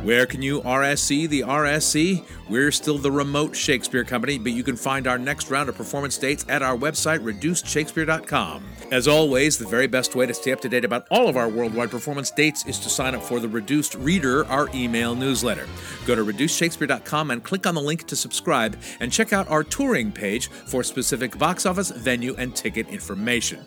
Where 0.08 0.26
can 0.26 0.42
you 0.42 0.62
RSC 0.62 1.28
the 1.28 1.42
RSC? 1.42 2.24
We're 2.50 2.72
still 2.72 2.98
the 2.98 3.12
remote 3.12 3.54
Shakespeare 3.54 4.06
company, 4.06 4.38
but 4.38 4.54
you 4.54 4.64
can 4.64 4.78
find 4.78 5.06
our 5.06 5.18
next 5.18 5.52
round 5.52 5.68
of 5.68 5.76
performance 5.76 6.18
dates 6.18 6.46
at 6.48 6.62
our 6.62 6.78
website, 6.78 7.20
reducedshakespeare.com. 7.20 8.64
As 8.90 9.10
always, 9.10 9.58
the 9.58 9.68
very 9.68 9.86
best 9.88 10.16
way 10.16 10.26
to 10.26 10.34
stay 10.34 10.54
up 10.54 10.62
to 10.62 10.70
date 10.70 10.86
about 10.86 11.08
all 11.12 11.28
of 11.28 11.36
our 11.36 11.50
worldwide 11.50 11.92
performance 11.92 12.32
dates 12.32 12.66
is 12.66 12.80
to 12.80 12.90
sign 12.90 13.16
up 13.16 13.22
for 13.22 13.42
the 13.42 13.50
Reduced 13.50 13.96
Reader, 13.96 14.46
our 14.46 14.70
email 14.74 15.14
newsletter. 15.14 15.68
Go 16.06 16.16
to 16.16 16.24
reducedshakespeare.com 16.24 17.32
and 17.32 17.44
click 17.44 17.68
on 17.68 17.76
the 17.76 17.82
link 17.82 18.08
to 18.08 18.16
subscribe, 18.16 18.80
and 19.02 19.12
check 19.12 19.34
out 19.34 19.50
our 19.50 19.62
touring 19.62 20.14
page 20.14 20.48
for 20.48 20.84
specific 20.86 21.38
box 21.38 21.66
office, 21.66 21.92
venue, 21.92 22.34
and 22.38 22.56
ticket 22.56 22.88
information. 22.88 23.66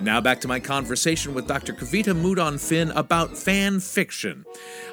Now 0.00 0.20
back 0.20 0.40
to 0.40 0.48
my 0.48 0.60
conversation 0.60 1.34
with 1.34 1.46
Dr. 1.46 1.72
Kavita 1.72 2.14
Mudan 2.14 2.60
Finn 2.60 2.90
about 2.92 3.36
fan 3.36 3.80
fiction. 3.80 4.44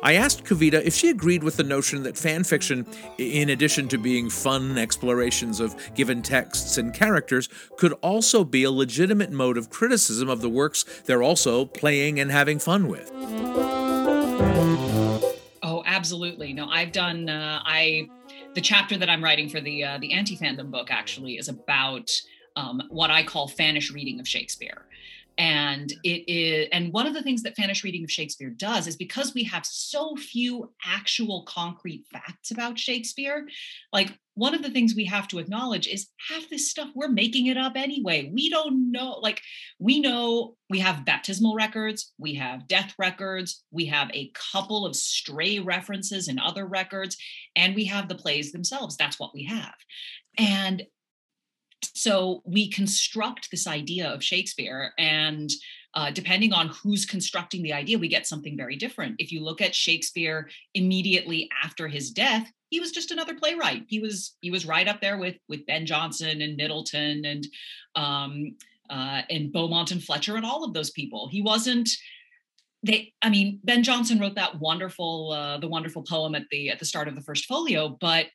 I 0.04 0.14
asked 0.14 0.44
Kavita 0.44 0.84
if 0.84 0.94
she 0.94 1.10
agreed 1.10 1.44
with 1.44 1.58
the 1.58 1.64
notion 1.64 2.04
that 2.04 2.18
fan 2.18 2.44
fiction, 2.44 2.86
in 3.18 3.50
addition 3.50 3.88
to 3.90 3.98
being 3.98 4.30
fun 4.30 4.78
explorations 4.78 5.60
of 5.60 5.76
given 5.96 6.22
texts 6.22 6.78
and 6.78 6.94
characters, 6.94 7.50
could 7.78 7.94
also 8.02 8.44
be 8.44 8.64
a 8.64 8.72
legitimate 8.72 9.32
mode 9.32 9.58
of 9.58 9.70
criticism 9.70 10.30
of 10.30 10.42
the 10.42 10.50
works 10.50 10.84
they're 11.06 11.24
also 11.24 11.66
playing 11.66 12.20
and 12.20 12.32
having 12.32 12.60
fun 12.60 12.88
with. 12.88 13.12
Oh, 15.64 15.84
absolutely. 15.86 16.54
No, 16.54 16.68
I've 16.68 16.92
done. 16.92 17.30
Uh, 17.30 17.62
I 17.64 18.10
the 18.56 18.62
chapter 18.62 18.98
that 18.98 19.10
I'm 19.10 19.24
writing 19.24 19.50
for 19.50 19.62
the 19.62 19.84
uh, 19.84 19.98
the 20.00 20.14
anti 20.14 20.38
fandom 20.38 20.72
book 20.72 20.92
actually 20.92 21.38
is 21.38 21.48
about 21.48 22.12
um, 22.56 22.82
what 22.90 23.12
I 23.12 23.24
call 23.24 23.48
fannish 23.48 23.92
reading 23.92 24.20
of 24.20 24.28
Shakespeare. 24.28 24.86
And 25.38 25.92
it 26.04 26.30
is, 26.32 26.68
and 26.72 26.92
one 26.92 27.08
of 27.08 27.14
the 27.14 27.24
things 27.24 27.42
that 27.44 27.56
fannish 27.56 27.84
reading 27.84 28.04
of 28.04 28.12
Shakespeare 28.12 28.50
does 28.50 28.86
is 28.86 28.96
because 28.96 29.34
we 29.34 29.44
have 29.46 29.66
so 29.66 30.16
few 30.16 30.72
actual 30.86 31.44
concrete 31.44 32.06
facts 32.12 32.52
about 32.52 32.78
Shakespeare, 32.78 33.48
like 33.94 34.20
one 34.36 34.54
of 34.54 34.62
the 34.62 34.70
things 34.70 34.94
we 34.94 35.06
have 35.06 35.28
to 35.30 35.40
acknowledge 35.40 35.88
is 35.88 36.08
half 36.30 36.50
this 36.50 36.70
stuff 36.70 36.90
we're 36.94 37.08
making 37.08 37.48
it 37.48 37.58
up 37.58 37.74
anyway. 37.76 38.30
We 38.32 38.50
don't 38.50 38.92
know, 38.92 39.20
like, 39.22 39.42
we 39.80 40.00
know 40.00 40.58
we 40.70 40.80
have 40.80 41.06
baptismal 41.06 41.56
records, 41.56 42.12
we 42.18 42.36
have 42.36 42.68
death 42.68 42.94
records, 43.00 43.64
we 43.72 43.86
have 43.86 44.12
a 44.14 44.32
couple 44.52 44.86
of 44.86 44.96
stray 44.96 45.60
references 45.60 46.28
in 46.28 46.40
other 46.40 46.66
records, 46.66 47.18
and 47.56 47.74
we 47.74 47.86
have 47.86 48.10
the 48.10 48.16
plays 48.16 48.52
themselves. 48.52 48.98
That's 48.98 49.20
what 49.20 49.34
we 49.34 49.46
have. 49.46 49.76
And 50.38 50.84
so 51.94 52.42
we 52.46 52.70
construct 52.70 53.50
this 53.52 53.68
idea 53.68 54.08
of 54.10 54.24
Shakespeare, 54.24 54.94
and 54.98 55.50
uh, 55.94 56.12
depending 56.12 56.54
on 56.54 56.70
who's 56.70 57.06
constructing 57.06 57.64
the 57.64 57.74
idea, 57.74 57.98
we 57.98 58.08
get 58.08 58.26
something 58.26 58.56
very 58.56 58.76
different. 58.76 59.16
If 59.20 59.32
you 59.32 59.44
look 59.44 59.62
at 59.62 59.76
Shakespeare 59.76 60.50
immediately 60.74 61.50
after 61.64 61.88
his 61.88 62.12
death, 62.12 62.50
he 62.70 62.80
was 62.80 62.92
just 62.92 63.12
another 63.12 63.36
playwright. 63.36 63.84
He 63.88 64.00
was 64.00 64.38
he 64.42 64.52
was 64.52 64.66
right 64.66 64.88
up 64.88 65.02
there 65.02 65.18
with 65.18 65.36
with 65.50 65.66
Ben 65.66 65.86
Jonson 65.86 66.42
and 66.44 66.56
Middleton 66.56 67.26
and 67.26 67.48
um, 67.96 68.56
uh, 68.90 69.24
and 69.30 69.52
Beaumont 69.52 69.92
and 69.92 70.04
Fletcher 70.04 70.38
and 70.38 70.46
all 70.46 70.64
of 70.64 70.74
those 70.74 70.92
people. 70.92 71.28
He 71.30 71.42
wasn't 71.42 71.90
they 72.84 73.14
i 73.22 73.30
mean 73.30 73.60
ben 73.64 73.84
jonson 73.84 74.20
wrote 74.20 74.36
that 74.36 74.60
wonderful 74.60 75.32
uh, 75.32 75.58
the 75.58 75.68
wonderful 75.68 76.04
poem 76.04 76.36
at 76.36 76.44
the 76.52 76.70
at 76.70 76.80
the 76.80 76.86
start 76.86 77.08
of 77.08 77.16
the 77.16 77.22
first 77.22 77.46
folio 77.46 77.98
but 78.02 78.28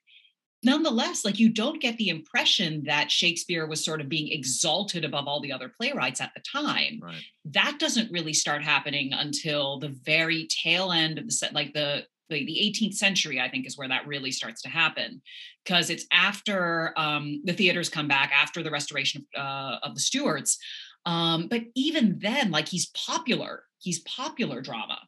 nonetheless, 0.62 1.24
like 1.24 1.38
you 1.38 1.48
don't 1.48 1.80
get 1.80 1.96
the 1.96 2.08
impression 2.08 2.82
that 2.86 3.10
Shakespeare 3.10 3.66
was 3.66 3.84
sort 3.84 4.00
of 4.00 4.08
being 4.08 4.32
exalted 4.32 5.04
above 5.04 5.26
all 5.28 5.40
the 5.40 5.52
other 5.52 5.68
playwrights 5.68 6.20
at 6.20 6.32
the 6.34 6.42
time. 6.42 7.00
Right. 7.02 7.22
That 7.46 7.76
doesn't 7.78 8.10
really 8.10 8.32
start 8.32 8.62
happening 8.62 9.12
until 9.12 9.78
the 9.78 9.94
very 10.04 10.48
tail 10.48 10.92
end 10.92 11.18
of 11.18 11.26
the 11.26 11.32
set, 11.32 11.54
like 11.54 11.72
the 11.72 12.04
the, 12.28 12.44
the 12.44 12.74
18th 12.74 12.94
century, 12.94 13.40
I 13.40 13.48
think, 13.48 13.66
is 13.66 13.78
where 13.78 13.86
that 13.86 14.06
really 14.06 14.32
starts 14.32 14.62
to 14.62 14.68
happen, 14.68 15.22
because 15.64 15.90
it's 15.90 16.06
after 16.10 16.92
um, 16.96 17.40
the 17.44 17.52
theaters 17.52 17.88
come 17.88 18.08
back 18.08 18.32
after 18.34 18.64
the 18.64 18.70
restoration 18.70 19.24
of, 19.36 19.40
uh, 19.40 19.78
of 19.84 19.94
the 19.94 20.00
Stuarts. 20.00 20.58
Um, 21.04 21.46
but 21.48 21.62
even 21.76 22.18
then, 22.18 22.50
like 22.50 22.68
he's 22.68 22.86
popular, 22.86 23.62
he's 23.78 24.00
popular 24.00 24.60
drama. 24.60 24.98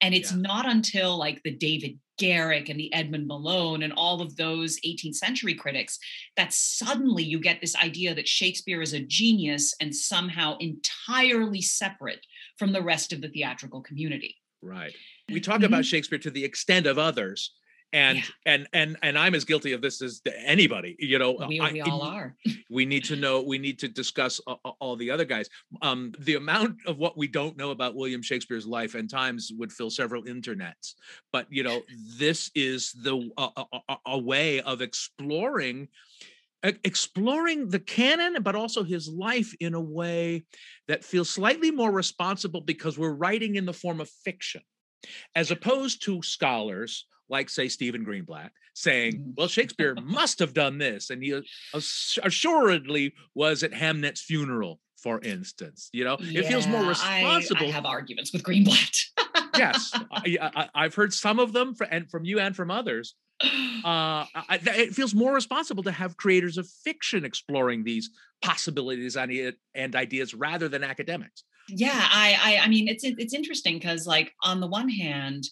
And 0.00 0.14
it's 0.14 0.32
yeah. 0.32 0.38
not 0.38 0.66
until 0.66 1.16
like 1.18 1.42
the 1.44 1.54
David 1.54 1.98
Garrick 2.22 2.68
and 2.68 2.78
the 2.78 2.94
Edmund 2.94 3.26
Malone 3.26 3.82
and 3.82 3.92
all 3.94 4.22
of 4.22 4.36
those 4.36 4.78
18th 4.86 5.16
century 5.16 5.54
critics 5.54 5.98
that 6.36 6.52
suddenly 6.52 7.24
you 7.24 7.40
get 7.40 7.60
this 7.60 7.74
idea 7.74 8.14
that 8.14 8.28
Shakespeare 8.28 8.80
is 8.80 8.92
a 8.92 9.00
genius 9.00 9.74
and 9.80 9.92
somehow 9.92 10.56
entirely 10.58 11.60
separate 11.60 12.24
from 12.60 12.70
the 12.70 12.80
rest 12.80 13.12
of 13.12 13.22
the 13.22 13.28
theatrical 13.28 13.80
community. 13.80 14.36
Right. 14.62 14.94
We 15.28 15.40
talk 15.40 15.56
mm-hmm. 15.56 15.64
about 15.64 15.84
Shakespeare 15.84 16.20
to 16.20 16.30
the 16.30 16.44
extent 16.44 16.86
of 16.86 16.96
others, 16.96 17.54
and 17.92 18.18
yeah. 18.18 18.24
and 18.46 18.68
and 18.72 18.96
and 19.02 19.18
i'm 19.18 19.34
as 19.34 19.44
guilty 19.44 19.72
of 19.72 19.82
this 19.82 20.00
as 20.02 20.20
anybody 20.44 20.96
you 20.98 21.18
know 21.18 21.32
we, 21.48 21.60
we 21.60 21.80
I, 21.80 21.84
all 21.84 22.02
are. 22.02 22.34
we 22.70 22.86
need 22.86 23.04
to 23.04 23.16
know 23.16 23.42
we 23.42 23.58
need 23.58 23.78
to 23.80 23.88
discuss 23.88 24.40
all, 24.40 24.76
all 24.80 24.96
the 24.96 25.10
other 25.10 25.24
guys. 25.24 25.48
Um 25.82 26.12
the 26.18 26.36
amount 26.36 26.76
of 26.86 26.98
what 26.98 27.16
we 27.16 27.28
don't 27.28 27.56
know 27.56 27.70
about 27.70 27.94
william 27.94 28.22
shakespeare's 28.22 28.66
life 28.66 28.94
and 28.94 29.08
times 29.08 29.52
would 29.58 29.72
fill 29.72 29.90
several 29.90 30.24
internets. 30.24 30.94
But 31.32 31.46
you 31.50 31.62
know 31.62 31.82
this 32.18 32.50
is 32.54 32.92
the 32.92 33.30
uh, 33.36 33.64
a, 33.88 33.96
a 34.06 34.18
way 34.18 34.60
of 34.60 34.80
exploring 34.80 35.88
exploring 36.84 37.68
the 37.68 37.80
canon 37.80 38.40
but 38.42 38.54
also 38.54 38.84
his 38.84 39.08
life 39.08 39.52
in 39.58 39.74
a 39.74 39.80
way 39.80 40.44
that 40.86 41.04
feels 41.04 41.28
slightly 41.28 41.72
more 41.72 41.90
responsible 41.90 42.60
because 42.60 42.96
we're 42.96 43.12
writing 43.12 43.56
in 43.56 43.66
the 43.66 43.72
form 43.72 44.00
of 44.00 44.08
fiction 44.08 44.62
as 45.34 45.50
opposed 45.50 46.02
to 46.04 46.22
scholars 46.22 47.06
like 47.28 47.48
say 47.48 47.68
Stephen 47.68 48.04
Greenblatt, 48.04 48.50
saying, 48.74 49.14
mm-hmm. 49.14 49.30
"Well, 49.36 49.48
Shakespeare 49.48 49.96
must 50.00 50.38
have 50.38 50.54
done 50.54 50.78
this," 50.78 51.10
and 51.10 51.22
he 51.22 51.40
assuredly 52.22 53.14
was 53.34 53.62
at 53.62 53.72
Hamnet's 53.72 54.20
funeral, 54.20 54.80
for 54.98 55.20
instance. 55.22 55.88
You 55.92 56.04
know, 56.04 56.16
yeah, 56.20 56.40
it 56.40 56.46
feels 56.46 56.66
more 56.66 56.84
responsible. 56.84 57.66
I, 57.66 57.68
I 57.68 57.72
have 57.72 57.86
arguments 57.86 58.32
with 58.32 58.42
Greenblatt. 58.42 58.96
yes, 59.56 59.92
I, 60.12 60.68
have 60.74 60.94
heard 60.94 61.12
some 61.12 61.40
of 61.40 61.52
them, 61.52 61.74
for, 61.74 61.84
and 61.84 62.08
from 62.10 62.24
you 62.24 62.38
and 62.38 62.54
from 62.54 62.70
others. 62.70 63.14
Uh, 63.42 64.22
I, 64.36 64.60
it 64.64 64.94
feels 64.94 65.14
more 65.14 65.34
responsible 65.34 65.82
to 65.84 65.90
have 65.90 66.16
creators 66.16 66.58
of 66.58 66.68
fiction 66.84 67.24
exploring 67.24 67.82
these 67.82 68.10
possibilities 68.40 69.16
and, 69.16 69.54
and 69.74 69.96
ideas 69.96 70.34
rather 70.34 70.68
than 70.68 70.84
academics. 70.84 71.42
Yeah, 71.74 71.90
I, 71.94 72.38
I, 72.40 72.64
I 72.64 72.68
mean, 72.68 72.88
it's 72.88 73.04
it's 73.04 73.34
interesting 73.34 73.78
because, 73.78 74.06
like, 74.06 74.32
on 74.42 74.60
the 74.60 74.66
one 74.66 74.88
hand, 74.88 75.44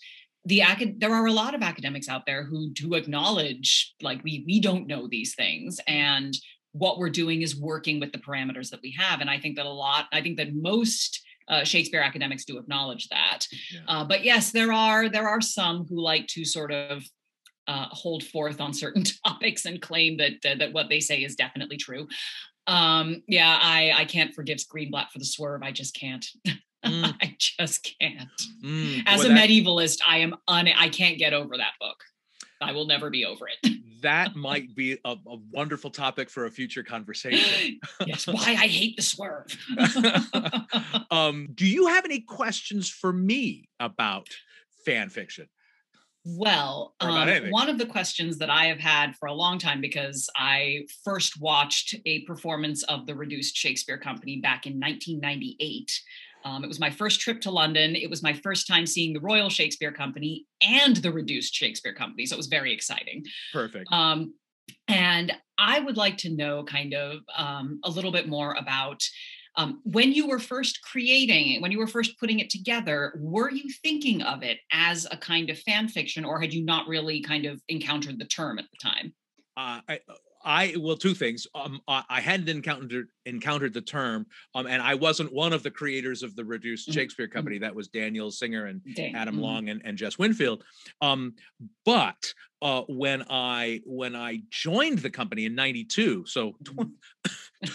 the 0.45 0.61
acad- 0.61 1.01
there 1.01 1.15
are 1.15 1.27
a 1.27 1.33
lot 1.33 1.55
of 1.55 1.63
academics 1.63 2.09
out 2.09 2.27
there 2.27 2.45
who 2.45 2.71
do 2.71 2.95
acknowledge 2.95 3.95
like 4.01 4.23
we 4.25 4.43
we 4.47 4.61
don't 4.61 4.87
know 4.87 5.07
these 5.09 5.35
things 5.35 5.79
and 5.87 6.35
what 6.73 6.99
we're 6.99 7.11
doing 7.11 7.43
is 7.43 7.61
working 7.61 8.01
with 8.01 8.13
the 8.13 8.19
parameters 8.19 8.71
that 8.71 8.81
we 8.83 8.95
have 8.97 9.21
and 9.21 9.29
i 9.29 9.39
think 9.39 9.57
that 9.57 9.67
a 9.67 9.71
lot 9.71 10.07
i 10.13 10.23
think 10.23 10.39
that 10.39 10.55
most 10.55 11.21
uh, 11.49 11.65
Shakespeare 11.65 12.01
academics 12.01 12.45
do 12.45 12.59
acknowledge 12.59 13.09
that. 13.09 13.41
Yeah. 13.73 13.81
Uh, 13.89 14.05
but 14.05 14.25
yes, 14.25 14.53
there 14.53 14.73
are 14.73 15.09
there 15.09 15.29
are 15.29 15.41
some 15.41 15.85
who 15.89 16.01
like 16.01 16.29
to 16.29 16.45
sort 16.45 16.71
of 16.71 17.03
uh, 17.67 17.87
hold 17.91 18.23
forth 18.23 18.61
on 18.61 18.73
certain 18.73 19.03
topics 19.27 19.65
and 19.67 19.83
claim 19.83 20.17
that 20.19 20.35
that 20.45 20.73
what 20.73 20.89
they 20.89 21.01
say 21.01 21.25
is 21.25 21.35
definitely 21.35 21.77
true. 21.77 22.07
Um, 22.71 23.23
yeah, 23.27 23.59
I 23.61 23.93
I 23.97 24.05
can't 24.05 24.35
forgive 24.35 24.59
Greenblatt 24.59 25.11
for 25.11 25.19
the 25.19 25.25
swerve. 25.25 25.63
I 25.63 25.73
just 25.73 25.95
can't. 25.95 26.27
Mm. 26.83 27.15
I 27.21 27.37
just 27.39 27.95
can't. 28.01 28.43
Mm, 28.65 29.03
As 29.05 29.23
a 29.23 29.29
that, 29.29 29.37
medievalist, 29.37 29.99
I 30.09 30.21
am 30.21 30.35
un 30.49 30.67
I 30.67 30.89
can't 30.89 31.19
get 31.19 31.35
over 31.35 31.59
that 31.59 31.73
book. 31.79 32.03
I 32.59 32.73
will 32.73 32.87
never 32.87 33.11
be 33.11 33.27
over 33.27 33.47
it. 33.49 33.77
that 34.03 34.35
might 34.35 34.75
be 34.75 34.99
a, 35.05 35.11
a, 35.11 35.37
wonderful 35.53 35.91
topic 35.91 36.31
for 36.31 36.47
a 36.47 36.51
future 36.51 36.83
conversation. 36.83 37.81
yes, 38.07 38.27
why 38.27 38.57
I 38.59 38.67
hate 38.67 38.97
the 38.97 39.03
swerve. 39.03 39.55
um, 41.11 41.49
do 41.55 41.67
you 41.67 41.89
have 41.89 42.07
any 42.07 42.21
questions 42.21 42.89
for 42.89 43.13
me 43.13 43.69
about 43.79 44.29
fan 44.87 45.11
fiction? 45.11 45.49
Well, 46.25 46.95
um, 47.01 47.51
one 47.51 47.71
of 47.71 47.79
the 47.79 47.87
questions 47.87 48.37
that 48.39 48.51
I 48.51 48.67
have 48.67 48.79
had 48.79 49.17
for 49.17 49.27
a 49.27 49.33
long 49.33 49.59
time 49.59 49.81
because 49.81 50.29
I 50.37 50.87
first 51.03 51.41
watched 51.41 51.95
a 52.05 52.25
performance 52.25 52.83
of 52.85 53.07
the 53.07 53.15
Reduced 53.15 53.57
Shakespeare 53.57 53.99
Company 53.99 54.41
back 54.41 54.67
in 54.67 54.75
1998 54.75 55.91
um, 56.45 56.65
it 56.65 56.69
was 56.69 56.81
my 56.81 56.91
first 56.91 57.21
trip 57.21 57.41
to 57.43 57.51
London. 57.51 57.95
It 57.95 58.09
was 58.09 58.23
my 58.23 58.33
first 58.33 58.67
time 58.67 58.87
seeing 58.87 59.13
the 59.13 59.21
Royal 59.21 59.51
Shakespeare 59.51 59.93
Company 59.93 60.47
and 60.63 60.97
the 60.97 61.13
Reduced 61.13 61.55
Shakespeare 61.55 61.95
Company. 61.95 62.27
So 62.27 62.35
it 62.35 62.39
was 62.39 62.47
very 62.47 62.73
exciting. 62.73 63.25
Perfect. 63.53 63.93
Um, 63.93 64.35
and 64.89 65.33
I 65.59 65.81
would 65.81 65.97
like 65.97 66.17
to 66.19 66.31
know 66.31 66.65
kind 66.65 66.95
of 66.95 67.21
um, 67.37 67.81
a 67.85 67.91
little 67.91 68.13
bit 68.13 68.29
more 68.29 68.55
about 68.55 69.03
um, 69.57 69.81
when 69.85 70.13
you 70.13 70.29
were 70.29 70.39
first 70.39 70.81
creating 70.83 71.53
it, 71.53 71.63
when 71.63 71.73
you 71.73 71.79
were 71.79 71.87
first 71.87 72.19
putting 72.19 72.41
it 72.41 72.51
together, 72.51 73.15
were 73.19 73.51
you 73.51 73.71
thinking 73.83 74.23
of 74.23 74.43
it 74.43 74.59
as 74.73 75.07
a 75.11 75.17
kind 75.17 75.51
of 75.51 75.59
fan 75.59 75.89
fiction 75.89 76.25
or 76.25 76.41
had 76.41 76.53
you 76.53 76.65
not 76.65 76.87
really 76.87 77.21
kind 77.21 77.47
of 77.47 77.61
encountered 77.69 78.19
the 78.19 78.25
term 78.25 78.59
at 78.59 78.67
the 78.71 78.77
time? 78.81 79.13
Uh, 79.57 79.81
I, 79.89 80.01
I 80.45 80.75
well, 80.79 80.97
two 80.97 81.15
things. 81.15 81.47
Um, 81.55 81.81
I 81.87 82.21
hadn't 82.21 82.49
encountered 82.49 83.09
encountered 83.27 83.75
the 83.75 83.81
term, 83.81 84.27
um, 84.55 84.67
and 84.67 84.81
I 84.83 84.95
wasn't 84.95 85.33
one 85.33 85.53
of 85.53 85.63
the 85.63 85.71
creators 85.71 86.23
of 86.23 86.35
the 86.35 86.45
reduced 86.45 86.89
mm-hmm. 86.89 86.99
Shakespeare 86.99 87.27
mm-hmm. 87.27 87.33
Company. 87.33 87.59
That 87.59 87.75
was 87.75 87.89
Daniel 87.89 88.31
Singer 88.31 88.67
and 88.67 88.81
Dang. 88.95 89.15
Adam 89.15 89.35
mm-hmm. 89.35 89.45
Long 89.45 89.69
and, 89.69 89.83
and 89.85 89.99
Jess 89.99 90.19
Winfield. 90.19 90.65
Um, 91.03 91.35
but 91.85 92.33
uh, 92.63 92.83
when 92.89 93.25
I 93.29 93.81
when 93.85 94.17
I 94.17 94.41
joined 94.51 95.01
the 95.01 95.11
company 95.11 95.45
in 95.45 95.55
'92, 95.55 96.25
so 96.27 96.53
mm-hmm. 96.65 97.69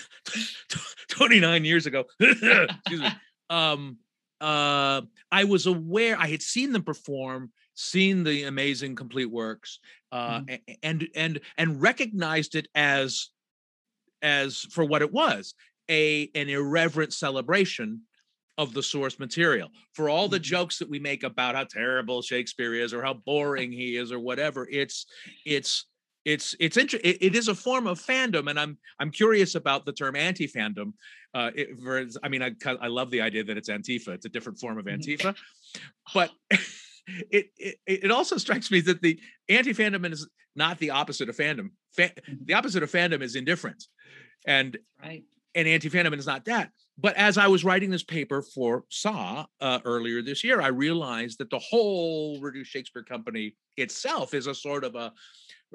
29 1.09 1.65
years 1.65 1.85
ago, 1.85 2.05
excuse 2.19 3.01
me. 3.01 3.09
Um, 3.47 3.99
uh, 4.41 5.03
I 5.31 5.43
was 5.43 5.67
aware 5.67 6.17
I 6.17 6.25
had 6.25 6.41
seen 6.41 6.71
them 6.71 6.81
perform 6.81 7.51
seen 7.75 8.23
the 8.23 8.43
amazing 8.43 8.95
complete 8.95 9.29
works 9.29 9.79
uh, 10.11 10.39
mm-hmm. 10.39 10.73
and 10.81 11.07
and 11.15 11.39
and 11.57 11.81
recognized 11.81 12.55
it 12.55 12.67
as 12.73 13.29
as 14.21 14.59
for 14.71 14.83
what 14.83 15.01
it 15.01 15.11
was 15.11 15.53
a 15.89 16.29
an 16.33 16.49
irreverent 16.49 17.13
celebration 17.13 18.01
of 18.57 18.73
the 18.73 18.81
source 18.81 19.19
material 19.19 19.69
for 19.93 20.09
all 20.09 20.27
the 20.27 20.37
mm-hmm. 20.37 20.43
jokes 20.43 20.79
that 20.79 20.89
we 20.89 20.99
make 20.99 21.23
about 21.23 21.55
how 21.55 21.65
terrible 21.65 22.21
shakespeare 22.21 22.73
is 22.73 22.93
or 22.93 23.03
how 23.03 23.13
boring 23.13 23.71
he 23.71 23.97
is 23.97 24.11
or 24.11 24.19
whatever 24.19 24.67
it's 24.71 25.05
it's 25.45 25.85
it's 26.23 26.55
it's 26.59 26.77
inter- 26.77 26.99
it, 27.03 27.17
it 27.21 27.35
is 27.35 27.49
a 27.49 27.55
form 27.55 27.85
of 27.85 27.99
fandom 27.99 28.49
and 28.49 28.59
i'm 28.59 28.77
i'm 28.99 29.11
curious 29.11 29.55
about 29.55 29.85
the 29.85 29.91
term 29.91 30.15
anti-fandom 30.15 30.93
uh 31.33 31.51
it, 31.53 31.77
for, 31.81 32.05
i 32.23 32.29
mean 32.29 32.41
I, 32.41 32.51
I 32.65 32.87
love 32.87 33.11
the 33.11 33.21
idea 33.21 33.43
that 33.43 33.57
it's 33.57 33.69
antifa 33.69 34.09
it's 34.09 34.25
a 34.25 34.29
different 34.29 34.59
form 34.59 34.77
of 34.77 34.85
mm-hmm. 34.85 35.01
antifa 35.01 35.35
but 36.13 36.31
it, 37.07 37.49
it 37.57 37.77
it 37.85 38.11
also 38.11 38.37
strikes 38.37 38.71
me 38.71 38.81
that 38.81 39.01
the 39.01 39.19
anti-fandom 39.49 40.11
is 40.11 40.27
not 40.55 40.79
the 40.79 40.91
opposite 40.91 41.29
of 41.29 41.37
fandom. 41.37 41.69
Fa- 41.95 42.09
mm-hmm. 42.09 42.45
the 42.45 42.53
opposite 42.53 42.83
of 42.83 42.91
fandom 42.91 43.21
is 43.21 43.35
indifference, 43.35 43.89
and 44.45 44.77
right. 45.03 45.23
and 45.53 45.67
anti-fandom 45.67 46.17
is 46.17 46.27
not 46.27 46.45
that. 46.45 46.71
But 46.97 47.15
as 47.17 47.37
I 47.37 47.47
was 47.47 47.65
writing 47.65 47.89
this 47.89 48.03
paper 48.03 48.41
for 48.41 48.85
Saw 48.89 49.45
uh, 49.59 49.79
earlier 49.83 50.21
this 50.21 50.43
year, 50.43 50.61
I 50.61 50.67
realized 50.67 51.39
that 51.39 51.49
the 51.49 51.59
whole 51.59 52.39
Reduced 52.39 52.71
Shakespeare 52.71 53.03
Company 53.03 53.55
itself 53.75 54.33
is 54.33 54.47
a 54.47 54.55
sort 54.55 54.83
of 54.83 54.95
a 54.95 55.11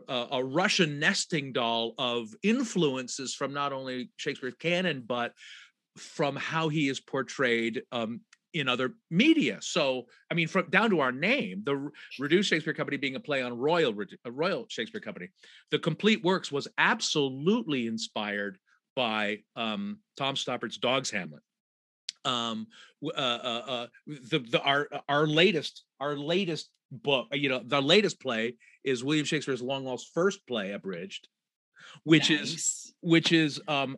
a, 0.09 0.27
a 0.33 0.45
Russian 0.45 0.99
nesting 0.99 1.53
doll 1.53 1.95
of 1.99 2.29
influences 2.43 3.35
from 3.35 3.53
not 3.53 3.73
only 3.73 4.11
Shakespeare's 4.17 4.55
canon 4.59 5.05
but 5.07 5.33
from 5.97 6.37
how 6.37 6.69
he 6.69 6.89
is 6.89 7.01
portrayed 7.01 7.83
um, 7.93 8.21
in 8.53 8.69
other 8.69 8.95
media. 9.11 9.59
So, 9.61 10.07
I 10.31 10.35
mean, 10.35 10.49
from 10.49 10.71
down 10.71 10.91
to 10.91 11.01
our 11.01 11.13
name, 11.13 11.63
the 11.65 11.91
Reduced 12.19 12.51
Shakespeare 12.51 12.75
Company 12.75 12.97
being 12.97 13.17
a 13.17 13.21
play 13.21 13.43
on 13.43 13.57
Royal 13.57 13.95
Royal 14.27 14.67
Shakespeare 14.69 15.01
Company, 15.01 15.29
the 15.71 15.79
complete 15.79 16.25
works 16.25 16.51
was 16.51 16.69
absolutely 16.79 17.87
inspired 17.87 18.59
by 18.97 19.39
um, 19.57 19.99
Tom 20.17 20.37
Stoppard's 20.37 20.79
Dog's 20.79 21.11
Hamlet. 21.11 21.43
Um, 22.25 22.67
uh, 23.05 23.09
uh, 23.17 23.63
uh, 23.67 23.87
the, 24.07 24.41
the 24.41 24.61
our 24.61 24.89
our 25.09 25.27
latest 25.27 25.85
our 26.01 26.17
latest 26.17 26.69
book, 26.91 27.29
you 27.33 27.49
know, 27.49 27.63
the 27.65 27.81
latest 27.81 28.21
play 28.21 28.57
is 28.85 29.03
William 29.05 29.25
Shakespeare's 29.25 29.63
Long 29.63 29.85
Lost 29.85 30.11
First 30.13 30.47
play 30.47 30.73
abridged, 30.73 31.29
which 32.05 32.31
nice. 32.31 32.41
is 32.41 32.95
which 33.01 33.33
is 33.33 33.61
um 33.69 33.97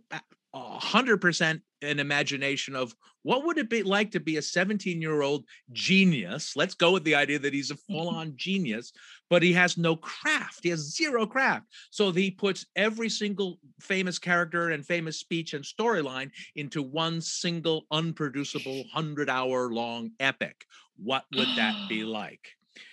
hundred 0.55 1.21
percent 1.21 1.63
an 1.81 1.99
imagination 1.99 2.77
of 2.77 2.95
what 3.23 3.45
would 3.45 3.59
it 3.59 3.71
be 3.71 3.83
like 3.83 4.11
to 4.13 4.21
be 4.21 4.37
a 4.37 4.43
17 4.43 5.01
year 5.01 5.23
old 5.23 5.45
genius? 5.73 6.57
Let's 6.57 6.75
go 6.75 6.93
with 6.93 7.05
the 7.05 7.15
idea 7.15 7.39
that 7.39 7.55
he's 7.55 7.71
a 7.71 7.77
full 7.89 8.09
on 8.09 8.35
genius 8.37 8.93
but 9.33 9.43
he 9.43 9.55
has 9.55 9.79
no 9.79 9.97
craft. 9.97 10.61
He 10.63 10.69
has 10.69 10.95
zero 10.95 11.25
craft. 11.25 11.65
So 11.91 12.13
he 12.13 12.31
puts 12.31 12.67
every 12.77 13.09
single 13.09 13.59
famous 13.81 14.19
character 14.19 14.69
and 14.69 14.85
famous 14.85 15.19
speech 15.19 15.55
and 15.55 15.65
storyline 15.65 16.31
into 16.55 16.83
one 16.83 17.23
single 17.23 17.87
unproducible 17.91 18.81
100 18.93 19.31
hour 19.31 19.73
long 19.73 20.11
epic. 20.21 20.67
What 20.99 21.25
would 21.33 21.49
that 21.57 21.89
be 21.89 22.05
like? 22.05 22.47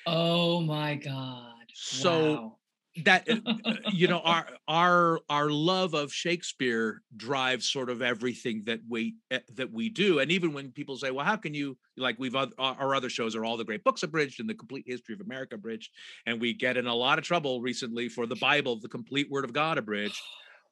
Oh 0.06 0.62
my 0.62 0.96
god. 0.96 1.66
So 1.74 2.36
wow 2.36 2.56
that 3.06 3.30
uh, 3.30 3.38
uh, 3.66 3.74
you 3.94 4.08
know 4.08 4.20
our 4.20 4.48
our 4.68 5.20
our 5.30 5.50
love 5.50 5.94
of 5.94 6.14
shakespeare 6.14 7.02
drives 7.16 7.70
sort 7.70 7.90
of 7.90 8.02
everything 8.02 8.64
that 8.66 8.80
we 8.88 9.16
eh, 9.32 9.40
that 9.56 9.72
we 9.72 9.90
do. 9.90 10.20
And 10.20 10.32
even 10.32 10.54
when 10.54 10.72
people 10.72 10.98
say 10.98 11.12
well 11.12 11.26
how 11.26 11.36
can 11.36 11.54
you 11.54 11.78
like 11.98 12.18
we've 12.20 12.36
our 12.36 12.96
other 12.96 13.10
shows 13.10 13.36
are 13.36 13.46
all 13.46 13.58
the 13.58 13.66
great 13.66 13.84
books 13.84 14.04
abridged 14.04 14.40
and 14.40 14.50
the 14.50 14.54
complete 14.54 14.86
history 14.88 15.14
of 15.14 15.22
america 15.22 15.56
abridged 15.56 15.92
and 16.26 16.40
we 16.40 16.54
get 16.54 16.78
in 16.78 16.88
a 16.88 16.96
lot 16.96 17.20
of 17.20 17.26
trouble 17.26 17.62
recently 17.62 18.08
for 18.08 18.26
the 18.26 18.36
bible 18.38 18.80
the 18.80 18.88
complete 18.88 19.30
word 19.30 19.46
of 19.46 19.54
god 19.54 19.78
abridged. 19.78 20.20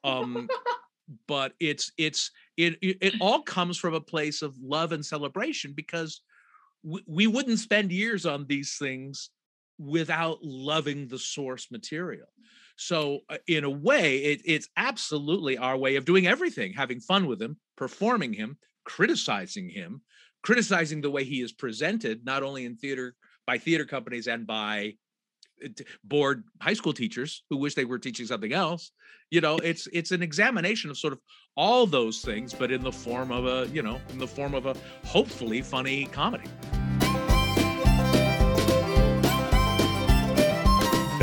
Um 0.04 0.48
but 1.26 1.52
it's 1.60 1.92
it's 1.96 2.30
it 2.56 2.76
it 2.82 3.14
all 3.20 3.42
comes 3.42 3.78
from 3.78 3.94
a 3.94 4.00
place 4.00 4.42
of 4.42 4.54
love 4.60 4.92
and 4.92 5.04
celebration 5.04 5.72
because 5.74 6.20
we, 6.82 7.02
we 7.06 7.26
wouldn't 7.26 7.58
spend 7.58 7.90
years 7.90 8.26
on 8.26 8.46
these 8.46 8.76
things 8.78 9.30
without 9.78 10.38
loving 10.42 11.08
the 11.08 11.18
source 11.18 11.70
material. 11.70 12.26
So, 12.76 13.20
uh, 13.28 13.38
in 13.46 13.64
a 13.64 13.70
way, 13.70 14.18
it, 14.18 14.42
it's 14.44 14.68
absolutely 14.76 15.58
our 15.58 15.76
way 15.76 15.96
of 15.96 16.04
doing 16.04 16.26
everything 16.26 16.72
having 16.72 17.00
fun 17.00 17.26
with 17.26 17.42
him, 17.42 17.56
performing 17.76 18.32
him, 18.32 18.56
criticizing 18.84 19.68
him, 19.68 20.02
criticizing 20.42 21.00
the 21.00 21.10
way 21.10 21.24
he 21.24 21.42
is 21.42 21.52
presented, 21.52 22.24
not 22.24 22.42
only 22.42 22.64
in 22.64 22.76
theater 22.76 23.14
by 23.48 23.58
theater 23.58 23.84
companies 23.84 24.28
and 24.28 24.46
by 24.46 24.94
uh, 25.64 25.68
bored 26.04 26.44
high 26.60 26.74
school 26.74 26.92
teachers 26.92 27.42
who 27.48 27.56
wish 27.56 27.74
they 27.74 27.86
were 27.86 27.98
teaching 27.98 28.26
something 28.26 28.52
else 28.52 28.92
you 29.30 29.40
know 29.40 29.56
it's 29.58 29.88
it's 29.92 30.12
an 30.12 30.22
examination 30.22 30.90
of 30.90 30.98
sort 30.98 31.12
of 31.12 31.20
all 31.56 31.86
those 31.86 32.20
things 32.20 32.54
but 32.54 32.70
in 32.70 32.82
the 32.82 32.92
form 32.92 33.32
of 33.32 33.46
a 33.46 33.68
you 33.72 33.82
know 33.82 34.00
in 34.10 34.18
the 34.18 34.26
form 34.26 34.54
of 34.54 34.66
a 34.66 34.76
hopefully 35.04 35.62
funny 35.62 36.04
comedy 36.06 36.48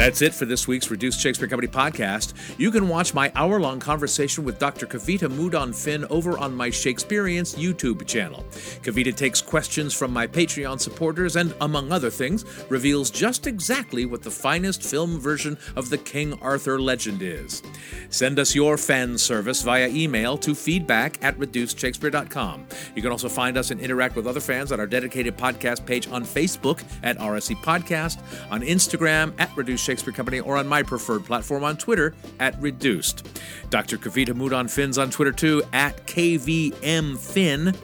That's 0.06 0.22
it 0.22 0.36
for 0.36 0.46
this 0.46 0.68
week's 0.68 0.92
Reduced 0.92 1.20
Shakespeare 1.20 1.48
Company 1.48 1.68
podcast. 1.68 2.36
You 2.60 2.70
can 2.70 2.88
watch 2.88 3.16
my 3.16 3.32
hour 3.34 3.60
long 3.60 3.80
conversation 3.80 4.44
with 4.44 4.60
Dr. 4.60 4.86
Kavita 4.86 5.28
Mudan 5.28 5.74
Finn 5.74 6.06
over 6.12 6.38
on 6.38 6.56
my 6.56 6.70
Shakespeareans 6.70 7.56
YouTube 7.56 8.06
channel. 8.06 8.46
Kavita 8.84 9.16
takes 9.16 9.42
questions 9.42 9.96
from 9.96 10.14
my 10.14 10.28
Patreon 10.28 10.80
supporters 10.80 11.38
and, 11.38 11.56
among 11.60 11.92
other 11.92 12.12
things, 12.12 12.46
reveals 12.70 13.10
just 13.10 13.48
exactly 13.48 14.06
what 14.06 14.22
the 14.22 14.30
finest 14.30 14.84
film 14.84 15.20
version 15.20 15.58
of 15.76 15.90
the 15.90 15.98
King 15.98 16.38
Arthur 16.40 16.80
legend 16.80 17.24
is. 17.24 17.64
Send 18.12 18.38
us 18.38 18.54
your 18.54 18.78
fan 18.78 19.18
service 19.18 19.64
via 19.64 19.88
email 19.88 20.38
to 20.38 20.54
feedback 20.54 21.18
at 21.24 21.36
reducedshakespeare.com. 21.40 22.68
You 22.96 23.02
can 23.02 23.12
also 23.12 23.28
find 23.28 23.58
us 23.58 23.72
and 23.72 23.82
interact 23.82 24.16
with 24.16 24.28
other 24.28 24.40
fans 24.40 24.72
on 24.72 24.80
our 24.80 24.86
dedicated 24.86 25.36
podcast 25.36 25.84
page 25.84 26.08
on 26.10 26.24
Facebook 26.24 26.84
at 27.02 27.18
RSC 27.18 27.56
Podcast, 27.64 28.22
on 28.52 28.62
Instagram 28.62 29.34
at 29.40 29.50
Reduced 29.58 29.84
Shakespeare 29.84 29.95
Company 30.02 30.40
or 30.40 30.58
on 30.58 30.68
my 30.68 30.84
preferred 30.84 31.26
platform 31.26 31.64
on 31.64 31.78
Twitter 31.78 32.14
at 32.40 32.60
Reduced. 32.62 33.28
Dr. 33.70 33.98
Kavita 33.98 34.30
Mudan 34.30 34.70
Finn's 34.70 34.98
on 34.98 35.10
Twitter 35.10 35.32
too 35.32 35.64
at 35.74 36.06
KVM 36.08 37.18
Finn. 37.18 37.76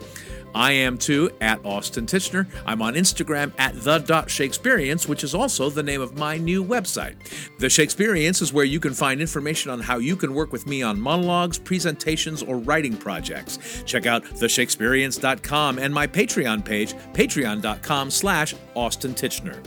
I 0.54 0.72
am 0.72 0.98
too 0.98 1.30
at 1.40 1.64
Austin 1.64 2.06
Tichenor. 2.06 2.46
I'm 2.66 2.82
on 2.82 2.94
Instagram 2.94 3.52
at 3.58 3.74
the.shakespeareans, 3.82 5.08
which 5.08 5.24
is 5.24 5.34
also 5.34 5.70
the 5.70 5.82
name 5.82 6.00
of 6.00 6.16
my 6.18 6.36
new 6.36 6.64
website. 6.64 7.14
The 7.58 7.70
Shakespeareans 7.70 8.42
is 8.42 8.52
where 8.52 8.64
you 8.64 8.80
can 8.80 8.92
find 8.92 9.20
information 9.20 9.70
on 9.70 9.80
how 9.80 9.98
you 9.98 10.16
can 10.16 10.34
work 10.34 10.52
with 10.52 10.66
me 10.66 10.82
on 10.82 11.00
monologues, 11.00 11.58
presentations, 11.58 12.42
or 12.42 12.58
writing 12.58 12.96
projects. 12.96 13.82
Check 13.86 14.06
out 14.06 14.24
theshakespeareans.com 14.24 15.78
and 15.78 15.92
my 15.92 16.06
Patreon 16.06 16.64
page, 16.64 16.94
patreon.com 17.12 18.10
slash 18.10 18.54
Austin 18.74 19.14
Tichenor. 19.14 19.62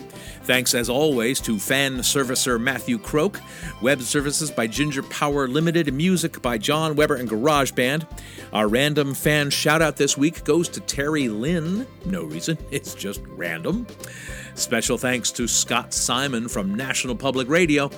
Thanks 0.46 0.76
as 0.76 0.90
always 0.90 1.42
to 1.42 1.58
fan 1.58 1.98
servicer 1.98 2.62
Matthew 2.62 3.00
Croak, 3.00 3.42
web 3.82 4.00
services 4.04 4.52
by 4.52 4.68
Ginger 4.68 5.02
Power 5.02 5.48
Limited, 5.48 5.92
music 5.92 6.40
by 6.40 6.60
John 6.60 6.96
Weber 6.96 7.16
and 7.16 7.28
GarageBand. 7.28 8.06
Our 8.54 8.68
random 8.68 9.16
fan 9.16 9.50
shout 9.50 9.82
out 9.82 9.96
this 9.96 10.16
week 10.16 10.44
goes 10.44 10.70
to 10.70 10.82
Terry 10.82 11.30
Lynn. 11.30 11.88
No 12.06 12.26
reason, 12.26 12.60
it's 12.72 12.94
just 12.94 13.24
random. 13.26 13.88
Special 14.54 15.00
thanks 15.00 15.32
to 15.32 15.48
Scott 15.48 15.96
Simon 15.96 16.48
from 16.48 16.76
National 16.76 17.16
Public 17.16 17.50
Radio. 17.50 17.90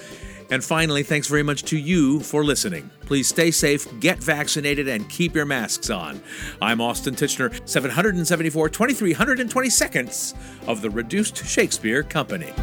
And 0.49 0.63
finally, 0.63 1.03
thanks 1.03 1.27
very 1.27 1.43
much 1.43 1.63
to 1.63 1.77
you 1.77 2.21
for 2.21 2.43
listening. 2.43 2.89
Please 3.01 3.27
stay 3.27 3.51
safe, 3.51 3.87
get 3.99 4.19
vaccinated, 4.19 4.87
and 4.87 5.09
keep 5.09 5.35
your 5.35 5.45
masks 5.45 5.89
on. 5.89 6.21
I'm 6.61 6.79
Austin 6.79 7.15
Tichenor, 7.15 7.67
774 7.67 8.69
2320 8.69 9.69
seconds 9.69 10.35
of 10.67 10.81
the 10.81 10.89
Reduced 10.89 11.45
Shakespeare 11.45 12.01
Company. 12.03 12.53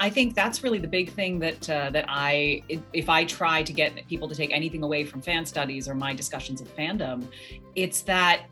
I 0.00 0.10
think 0.10 0.34
that's 0.34 0.62
really 0.62 0.78
the 0.78 0.88
big 0.88 1.10
thing 1.10 1.38
that 1.40 1.68
uh, 1.68 1.90
that 1.90 2.06
I, 2.08 2.62
if 2.92 3.08
I 3.08 3.24
try 3.24 3.62
to 3.62 3.72
get 3.72 4.06
people 4.08 4.28
to 4.28 4.34
take 4.34 4.52
anything 4.52 4.82
away 4.82 5.04
from 5.04 5.20
fan 5.20 5.44
studies 5.44 5.86
or 5.88 5.94
my 5.94 6.14
discussions 6.14 6.60
of 6.60 6.74
fandom, 6.74 7.26
it's 7.74 8.00
that 8.02 8.46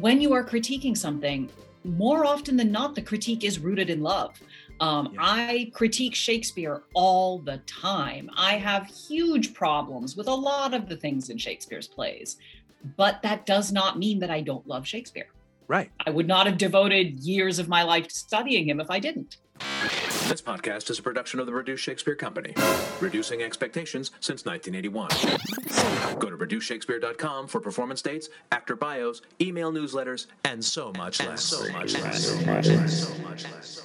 when 0.00 0.20
you 0.20 0.32
are 0.34 0.44
critiquing 0.44 0.96
something, 0.96 1.48
more 1.88 2.24
often 2.24 2.56
than 2.56 2.70
not, 2.70 2.94
the 2.94 3.02
critique 3.02 3.44
is 3.44 3.58
rooted 3.58 3.90
in 3.90 4.02
love. 4.02 4.40
Um, 4.80 5.10
yeah. 5.14 5.20
I 5.20 5.70
critique 5.74 6.14
Shakespeare 6.14 6.82
all 6.94 7.38
the 7.38 7.58
time. 7.66 8.30
I 8.36 8.56
have 8.56 8.86
huge 8.86 9.54
problems 9.54 10.16
with 10.16 10.28
a 10.28 10.34
lot 10.34 10.74
of 10.74 10.88
the 10.88 10.96
things 10.96 11.30
in 11.30 11.38
Shakespeare's 11.38 11.88
plays, 11.88 12.36
but 12.96 13.20
that 13.22 13.46
does 13.46 13.72
not 13.72 13.98
mean 13.98 14.20
that 14.20 14.30
I 14.30 14.40
don't 14.40 14.66
love 14.66 14.86
Shakespeare. 14.86 15.28
Right. 15.66 15.90
I 16.06 16.10
would 16.10 16.28
not 16.28 16.46
have 16.46 16.56
devoted 16.58 17.20
years 17.20 17.58
of 17.58 17.68
my 17.68 17.82
life 17.82 18.08
to 18.08 18.14
studying 18.14 18.68
him 18.68 18.80
if 18.80 18.90
I 18.90 18.98
didn't. 18.98 19.38
This 20.28 20.42
podcast 20.42 20.90
is 20.90 20.98
a 20.98 21.02
production 21.02 21.40
of 21.40 21.46
the 21.46 21.52
Reduced 21.52 21.82
Shakespeare 21.82 22.14
Company, 22.14 22.54
reducing 23.00 23.42
expectations 23.42 24.10
since 24.20 24.44
1981. 24.44 26.18
Go 26.18 26.30
to 26.30 26.36
reducedshakespeare.com 26.36 27.48
for 27.48 27.60
performance 27.60 28.02
dates, 28.02 28.28
actor 28.52 28.76
bios, 28.76 29.22
email 29.40 29.72
newsletters, 29.72 30.26
and 30.44 30.64
so 30.64 30.92
much 30.96 31.24
less. 31.24 31.42
So 31.42 31.70
much 31.72 31.94
less. 32.00 32.26
So 32.26 32.46
much 32.46 32.68
less. 32.68 33.08
So 33.08 33.22
much 33.22 33.44
less. 33.44 33.82